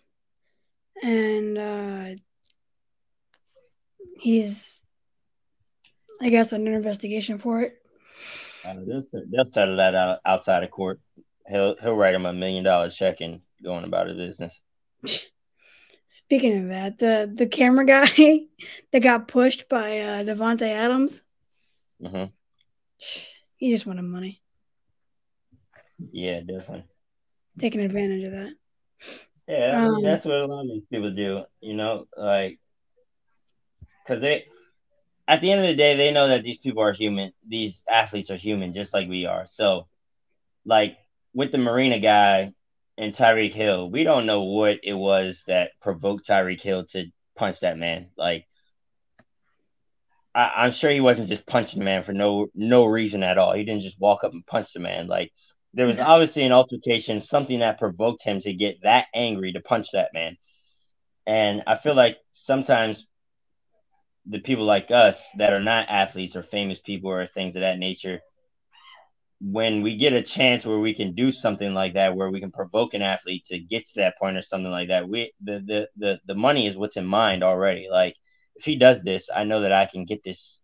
And 1.02 1.58
uh 1.58 2.14
he's 4.18 4.84
I 6.20 6.30
guess 6.30 6.52
under 6.52 6.72
investigation 6.72 7.38
for 7.38 7.62
it. 7.62 7.76
Uh, 8.64 8.74
they'll, 8.86 9.04
they'll 9.30 9.52
settle 9.52 9.76
that 9.76 9.94
out 9.94 10.20
outside 10.24 10.62
of 10.62 10.70
court. 10.70 11.00
He'll 11.48 11.76
he'll 11.80 11.94
write 11.94 12.14
him 12.14 12.26
a 12.26 12.32
million 12.32 12.64
dollar 12.64 12.90
check 12.90 13.20
and 13.20 13.40
going 13.62 13.84
about 13.84 14.08
his 14.08 14.16
business. 14.16 14.60
Speaking 16.06 16.62
of 16.62 16.68
that, 16.68 16.98
the 16.98 17.30
the 17.32 17.46
camera 17.46 17.84
guy 17.84 18.06
that 18.92 19.00
got 19.00 19.28
pushed 19.28 19.68
by 19.68 20.00
uh, 20.00 20.24
Davante 20.24 20.68
Adams, 20.68 21.22
mm-hmm. 22.02 22.26
he 23.56 23.70
just 23.70 23.84
wanted 23.86 24.02
money. 24.02 24.40
Yeah, 26.12 26.40
definitely 26.40 26.84
taking 27.58 27.80
advantage 27.80 28.24
of 28.24 28.32
that. 28.32 28.52
Yeah, 29.46 29.86
um, 29.86 30.02
that's 30.02 30.24
what 30.24 30.34
a 30.34 30.46
lot 30.46 30.62
of 30.62 30.68
these 30.68 30.86
people 30.90 31.14
do. 31.14 31.42
You 31.60 31.74
know, 31.74 32.06
like 32.16 32.58
because 34.06 34.20
they 34.20 34.46
at 35.26 35.40
the 35.40 35.50
end 35.50 35.60
of 35.60 35.66
the 35.66 35.74
day, 35.74 35.96
they 35.96 36.12
know 36.12 36.28
that 36.28 36.42
these 36.42 36.58
people 36.58 36.82
are 36.82 36.92
human. 36.92 37.32
These 37.46 37.82
athletes 37.90 38.30
are 38.30 38.36
human, 38.36 38.72
just 38.72 38.92
like 38.92 39.08
we 39.08 39.26
are. 39.26 39.46
So, 39.46 39.88
like 40.64 40.96
with 41.32 41.52
the 41.52 41.58
Marina 41.58 41.98
guy 41.98 42.52
and 42.98 43.14
Tyreek 43.14 43.52
Hill, 43.52 43.90
we 43.90 44.04
don't 44.04 44.26
know 44.26 44.42
what 44.42 44.78
it 44.82 44.94
was 44.94 45.42
that 45.46 45.72
provoked 45.82 46.26
Tyreek 46.26 46.60
Hill 46.60 46.86
to 46.88 47.06
punch 47.36 47.60
that 47.60 47.78
man. 47.78 48.10
Like, 48.16 48.46
I, 50.34 50.66
am 50.66 50.72
sure 50.72 50.90
he 50.90 51.00
wasn't 51.00 51.28
just 51.28 51.46
punching 51.46 51.78
the 51.78 51.84
man 51.84 52.02
for 52.02 52.12
no 52.12 52.48
no 52.54 52.84
reason 52.84 53.22
at 53.22 53.38
all. 53.38 53.54
He 53.54 53.64
didn't 53.64 53.82
just 53.82 54.00
walk 54.00 54.24
up 54.24 54.32
and 54.32 54.46
punch 54.46 54.72
the 54.72 54.80
man. 54.80 55.06
Like, 55.06 55.32
there 55.74 55.86
was 55.86 55.98
obviously 55.98 56.44
an 56.44 56.52
altercation, 56.52 57.20
something 57.20 57.58
that 57.58 57.78
provoked 57.78 58.22
him 58.22 58.40
to 58.40 58.52
get 58.52 58.76
that 58.82 59.06
angry 59.14 59.52
to 59.52 59.60
punch 59.60 59.88
that 59.92 60.14
man. 60.14 60.36
And 61.26 61.62
I 61.66 61.76
feel 61.76 61.94
like 61.94 62.16
sometimes 62.32 63.06
the 64.26 64.38
people 64.38 64.64
like 64.64 64.90
us 64.90 65.20
that 65.36 65.52
are 65.52 65.60
not 65.60 65.88
athletes 65.88 66.36
or 66.36 66.42
famous 66.42 66.78
people 66.78 67.10
or 67.10 67.26
things 67.26 67.56
of 67.56 67.60
that 67.60 67.78
nature 67.78 68.20
when 69.40 69.82
we 69.82 69.96
get 69.96 70.12
a 70.12 70.22
chance 70.22 70.64
where 70.64 70.78
we 70.78 70.94
can 70.94 71.14
do 71.14 71.30
something 71.30 71.74
like 71.74 71.94
that 71.94 72.16
where 72.16 72.30
we 72.30 72.40
can 72.40 72.52
provoke 72.52 72.94
an 72.94 73.02
athlete 73.02 73.44
to 73.44 73.58
get 73.58 73.86
to 73.86 73.94
that 73.96 74.16
point 74.18 74.36
or 74.36 74.42
something 74.42 74.70
like 74.70 74.88
that 74.88 75.06
we 75.08 75.32
the 75.42 75.62
the 75.66 75.88
the, 75.96 76.18
the 76.26 76.34
money 76.34 76.66
is 76.66 76.76
what's 76.76 76.96
in 76.96 77.04
mind 77.04 77.42
already. 77.42 77.88
Like 77.90 78.16
if 78.56 78.64
he 78.64 78.76
does 78.76 79.02
this 79.02 79.28
i 79.34 79.42
know 79.44 79.60
that 79.62 79.72
i 79.72 79.86
can 79.86 80.04
get 80.04 80.22
this 80.24 80.62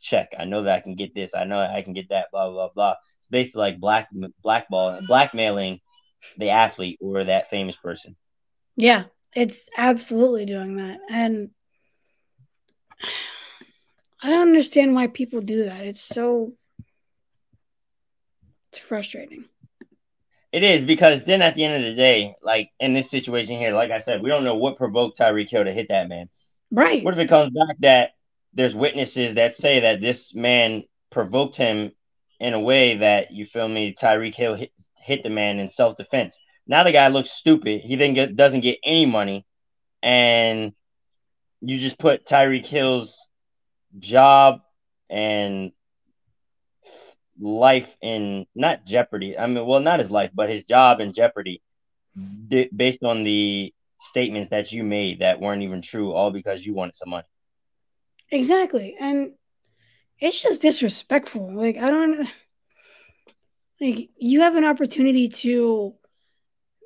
check. 0.00 0.28
I 0.38 0.44
know 0.44 0.62
that 0.62 0.74
i 0.76 0.80
can 0.80 0.94
get 0.94 1.14
this. 1.14 1.34
I 1.34 1.44
know 1.44 1.60
i 1.60 1.82
can 1.82 1.92
get 1.94 2.10
that 2.10 2.26
blah 2.30 2.50
blah 2.50 2.68
blah 2.74 2.94
basically 3.30 3.60
like 3.60 3.80
black 3.80 4.08
blackball 4.42 5.00
blackmailing 5.06 5.80
the 6.38 6.50
athlete 6.50 6.98
or 7.00 7.24
that 7.24 7.48
famous 7.50 7.76
person 7.76 8.16
yeah 8.76 9.04
it's 9.34 9.68
absolutely 9.78 10.44
doing 10.44 10.76
that 10.76 10.98
and 11.10 11.50
I 14.22 14.28
don't 14.28 14.48
understand 14.48 14.94
why 14.94 15.06
people 15.06 15.40
do 15.40 15.64
that. 15.64 15.84
It's 15.86 16.00
so 16.00 16.52
it's 18.68 18.78
frustrating. 18.78 19.44
It 20.52 20.62
is 20.62 20.84
because 20.84 21.22
then 21.24 21.42
at 21.42 21.54
the 21.54 21.64
end 21.64 21.82
of 21.82 21.90
the 21.90 21.96
day, 21.96 22.34
like 22.42 22.70
in 22.80 22.92
this 22.92 23.10
situation 23.10 23.56
here, 23.56 23.72
like 23.72 23.90
I 23.90 24.00
said, 24.00 24.22
we 24.22 24.28
don't 24.28 24.44
know 24.44 24.56
what 24.56 24.76
provoked 24.76 25.18
Tyreek 25.18 25.48
Hill 25.48 25.64
to 25.64 25.72
hit 25.72 25.88
that 25.88 26.08
man. 26.08 26.28
Right. 26.70 27.04
What 27.04 27.14
if 27.14 27.20
it 27.20 27.28
comes 27.28 27.50
back 27.50 27.76
that 27.80 28.10
there's 28.52 28.74
witnesses 28.74 29.36
that 29.36 29.56
say 29.56 29.80
that 29.80 30.00
this 30.00 30.34
man 30.34 30.82
provoked 31.10 31.56
him 31.56 31.92
in 32.40 32.54
a 32.54 32.60
way 32.60 32.96
that 32.96 33.30
you 33.30 33.46
feel 33.46 33.68
me, 33.68 33.94
Tyreek 33.94 34.34
Hill 34.34 34.54
hit, 34.54 34.72
hit 34.96 35.22
the 35.22 35.30
man 35.30 35.58
in 35.58 35.68
self 35.68 35.96
defense. 35.96 36.36
Now 36.66 36.82
the 36.82 36.92
guy 36.92 37.08
looks 37.08 37.30
stupid. 37.30 37.82
He 37.82 37.96
then 37.96 38.14
get 38.14 38.36
doesn't 38.36 38.60
get 38.60 38.78
any 38.82 39.06
money, 39.06 39.46
and 40.02 40.72
you 41.60 41.78
just 41.78 41.98
put 41.98 42.26
Tyreek 42.26 42.66
Hill's 42.66 43.28
job 43.98 44.60
and 45.08 45.72
life 47.40 47.88
in 48.02 48.46
not 48.54 48.84
jeopardy. 48.86 49.38
I 49.38 49.46
mean, 49.46 49.66
well, 49.66 49.80
not 49.80 50.00
his 50.00 50.10
life, 50.10 50.30
but 50.34 50.48
his 50.48 50.64
job 50.64 51.00
in 51.00 51.12
jeopardy 51.12 51.62
based 52.74 53.02
on 53.02 53.22
the 53.22 53.72
statements 54.00 54.50
that 54.50 54.72
you 54.72 54.82
made 54.82 55.20
that 55.20 55.40
weren't 55.40 55.62
even 55.62 55.82
true, 55.82 56.12
all 56.12 56.30
because 56.30 56.64
you 56.64 56.74
wanted 56.74 56.96
some 56.96 57.10
money. 57.10 57.26
Exactly. 58.30 58.96
And 58.98 59.32
it's 60.20 60.40
just 60.42 60.62
disrespectful. 60.62 61.52
Like, 61.54 61.76
I 61.76 61.90
don't 61.90 62.28
like 63.80 64.10
you 64.18 64.42
have 64.42 64.56
an 64.56 64.64
opportunity 64.64 65.28
to 65.28 65.94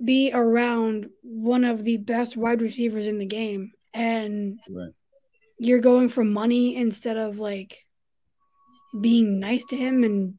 be 0.05 0.31
around 0.33 1.09
one 1.23 1.65
of 1.65 1.85
the 1.85 1.97
best 1.97 2.37
wide 2.37 2.61
receivers 2.63 3.07
in 3.07 3.19
the 3.19 3.27
game 3.27 3.73
and 3.93 4.59
right. 4.69 4.93
you're 5.59 5.79
going 5.79 6.09
for 6.09 6.25
money 6.25 6.77
instead 6.77 7.17
of 7.17 7.39
like 7.39 7.85
being 9.01 9.41
nice 9.41 9.65
to 9.67 9.77
him 9.77 10.05
and 10.05 10.35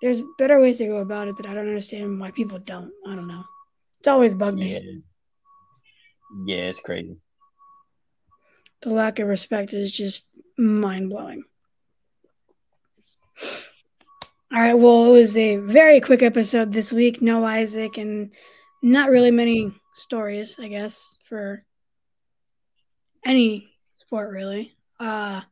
there's 0.00 0.22
better 0.38 0.60
ways 0.60 0.78
to 0.78 0.86
go 0.86 0.98
about 0.98 1.26
it 1.28 1.36
that 1.36 1.46
I 1.46 1.54
don't 1.54 1.68
understand 1.68 2.20
why 2.20 2.30
people 2.30 2.58
don't. 2.58 2.92
I 3.06 3.16
don't 3.16 3.26
know. 3.26 3.44
It's 3.98 4.08
always 4.08 4.34
bugged 4.34 4.60
Yeah. 4.60 4.78
me. 4.78 5.02
Yeah, 6.46 6.64
it's 6.68 6.80
crazy. 6.80 7.16
The 8.82 8.90
lack 8.90 9.18
of 9.18 9.26
respect 9.26 9.72
is 9.74 9.90
just 9.90 10.28
mind 10.56 11.10
blowing. 11.10 11.42
All 14.52 14.58
right, 14.60 14.74
well, 14.74 15.04
it 15.06 15.10
was 15.12 15.36
a 15.36 15.56
very 15.56 16.00
quick 16.00 16.22
episode 16.22 16.72
this 16.72 16.92
week. 16.92 17.20
No 17.20 17.44
Isaac 17.44 17.98
and 17.98 18.32
not 18.82 19.10
really 19.10 19.30
many 19.30 19.72
stories, 19.94 20.56
I 20.58 20.68
guess, 20.68 21.14
for 21.28 21.62
any 23.24 23.68
sport 23.94 24.32
really. 24.32 24.74
Uh 24.98 25.42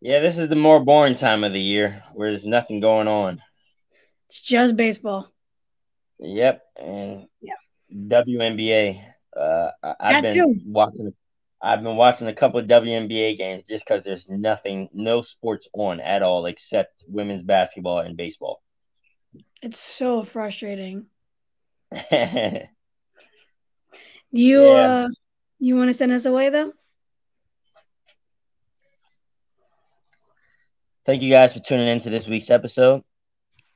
Yeah, 0.00 0.20
this 0.20 0.36
is 0.36 0.48
the 0.48 0.56
more 0.56 0.80
boring 0.84 1.14
time 1.14 1.42
of 1.44 1.52
the 1.52 1.60
year 1.60 2.02
where 2.14 2.30
there's 2.30 2.46
nothing 2.46 2.80
going 2.80 3.08
on. 3.08 3.40
it's 4.28 4.40
just 4.40 4.76
baseball. 4.76 5.32
Yep, 6.18 6.62
and 6.76 7.28
Yeah. 7.40 7.54
WNBA. 7.90 9.02
Uh, 9.34 9.70
I've 9.82 10.22
That 10.24 10.24
been 10.24 10.34
too. 10.34 10.60
watching. 10.66 11.14
I've 11.60 11.82
been 11.82 11.96
watching 11.96 12.28
a 12.28 12.34
couple 12.34 12.60
of 12.60 12.66
WNBA 12.66 13.36
games 13.36 13.64
just 13.68 13.84
because 13.84 14.04
there's 14.04 14.28
nothing, 14.28 14.88
no 14.92 15.22
sports 15.22 15.68
on 15.72 16.00
at 16.00 16.22
all 16.22 16.46
except 16.46 17.02
women's 17.08 17.42
basketball 17.42 17.98
and 18.00 18.16
baseball. 18.16 18.62
It's 19.60 19.80
so 19.80 20.22
frustrating. 20.22 21.06
Do 21.92 22.68
you 24.30 24.62
Yeah. 24.62 25.04
uh 25.04 25.08
you 25.58 25.74
want 25.74 25.88
to 25.88 25.94
send 25.94 26.12
us 26.12 26.24
away 26.26 26.50
though? 26.50 26.72
Thank 31.06 31.22
you 31.22 31.30
guys 31.30 31.54
for 31.54 31.60
tuning 31.60 31.88
in 31.88 32.00
to 32.00 32.10
this 32.10 32.26
week's 32.28 32.50
episode. 32.50 33.02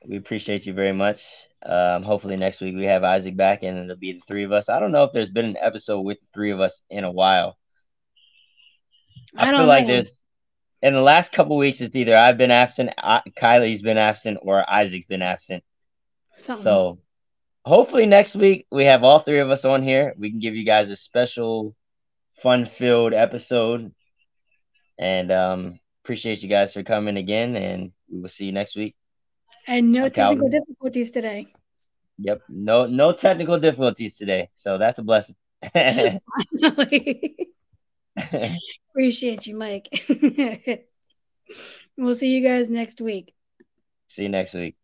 We 0.07 0.17
appreciate 0.17 0.65
you 0.65 0.73
very 0.73 0.93
much. 0.93 1.23
Um, 1.65 2.03
hopefully 2.03 2.37
next 2.37 2.61
week 2.61 2.75
we 2.75 2.85
have 2.85 3.03
Isaac 3.03 3.35
back 3.35 3.63
and 3.63 3.77
it'll 3.77 3.95
be 3.97 4.13
the 4.13 4.19
three 4.27 4.43
of 4.43 4.51
us. 4.51 4.69
I 4.69 4.79
don't 4.79 4.91
know 4.91 5.03
if 5.03 5.13
there's 5.13 5.29
been 5.31 5.45
an 5.45 5.57
episode 5.59 6.01
with 6.01 6.19
the 6.19 6.27
three 6.33 6.51
of 6.51 6.59
us 6.59 6.81
in 6.89 7.03
a 7.03 7.11
while. 7.11 7.57
I, 9.35 9.49
I 9.49 9.57
feel 9.57 9.65
like 9.65 9.87
there's 9.87 10.17
in 10.81 10.93
the 10.93 11.01
last 11.01 11.31
couple 11.31 11.55
weeks 11.57 11.81
it's 11.81 11.95
either 11.95 12.15
I've 12.15 12.37
been 12.37 12.51
absent, 12.51 12.91
I, 12.97 13.21
Kylie's 13.39 13.81
been 13.81 13.97
absent, 13.97 14.39
or 14.41 14.69
Isaac's 14.69 15.05
been 15.07 15.21
absent. 15.21 15.63
Something. 16.35 16.63
So 16.63 16.99
hopefully 17.65 18.05
next 18.05 18.35
week 18.35 18.67
we 18.71 18.85
have 18.85 19.03
all 19.03 19.19
three 19.19 19.39
of 19.39 19.49
us 19.49 19.65
on 19.65 19.81
here. 19.83 20.13
We 20.17 20.29
can 20.29 20.39
give 20.39 20.55
you 20.55 20.65
guys 20.65 20.89
a 20.89 20.95
special 20.95 21.75
fun-filled 22.41 23.13
episode. 23.13 23.93
And 24.99 25.31
um 25.31 25.79
appreciate 26.03 26.43
you 26.43 26.49
guys 26.49 26.73
for 26.73 26.83
coming 26.83 27.17
again 27.17 27.55
and 27.55 27.91
we 28.11 28.19
will 28.21 28.29
see 28.29 28.45
you 28.45 28.51
next 28.51 28.75
week. 28.75 28.95
and 29.67 29.91
no 29.91 30.09
technical 30.09 30.49
difficulties 30.49 31.11
today. 31.11 31.47
Yep. 32.17 32.41
No 32.49 32.85
no 32.85 33.13
technical 33.13 33.57
difficulties 33.57 34.17
today. 34.17 34.49
So 34.55 34.77
that's 34.77 34.99
a 34.99 35.03
blessing. 35.03 35.35
Finally. 35.73 37.47
Appreciate 38.93 39.47
you, 39.47 39.55
Mike. 39.55 39.89
we'll 41.97 42.13
see 42.13 42.35
you 42.35 42.47
guys 42.47 42.69
next 42.69 43.01
week. 43.01 43.33
see 44.07 44.23
you 44.23 44.29
next 44.29 44.53
week. 44.53 44.75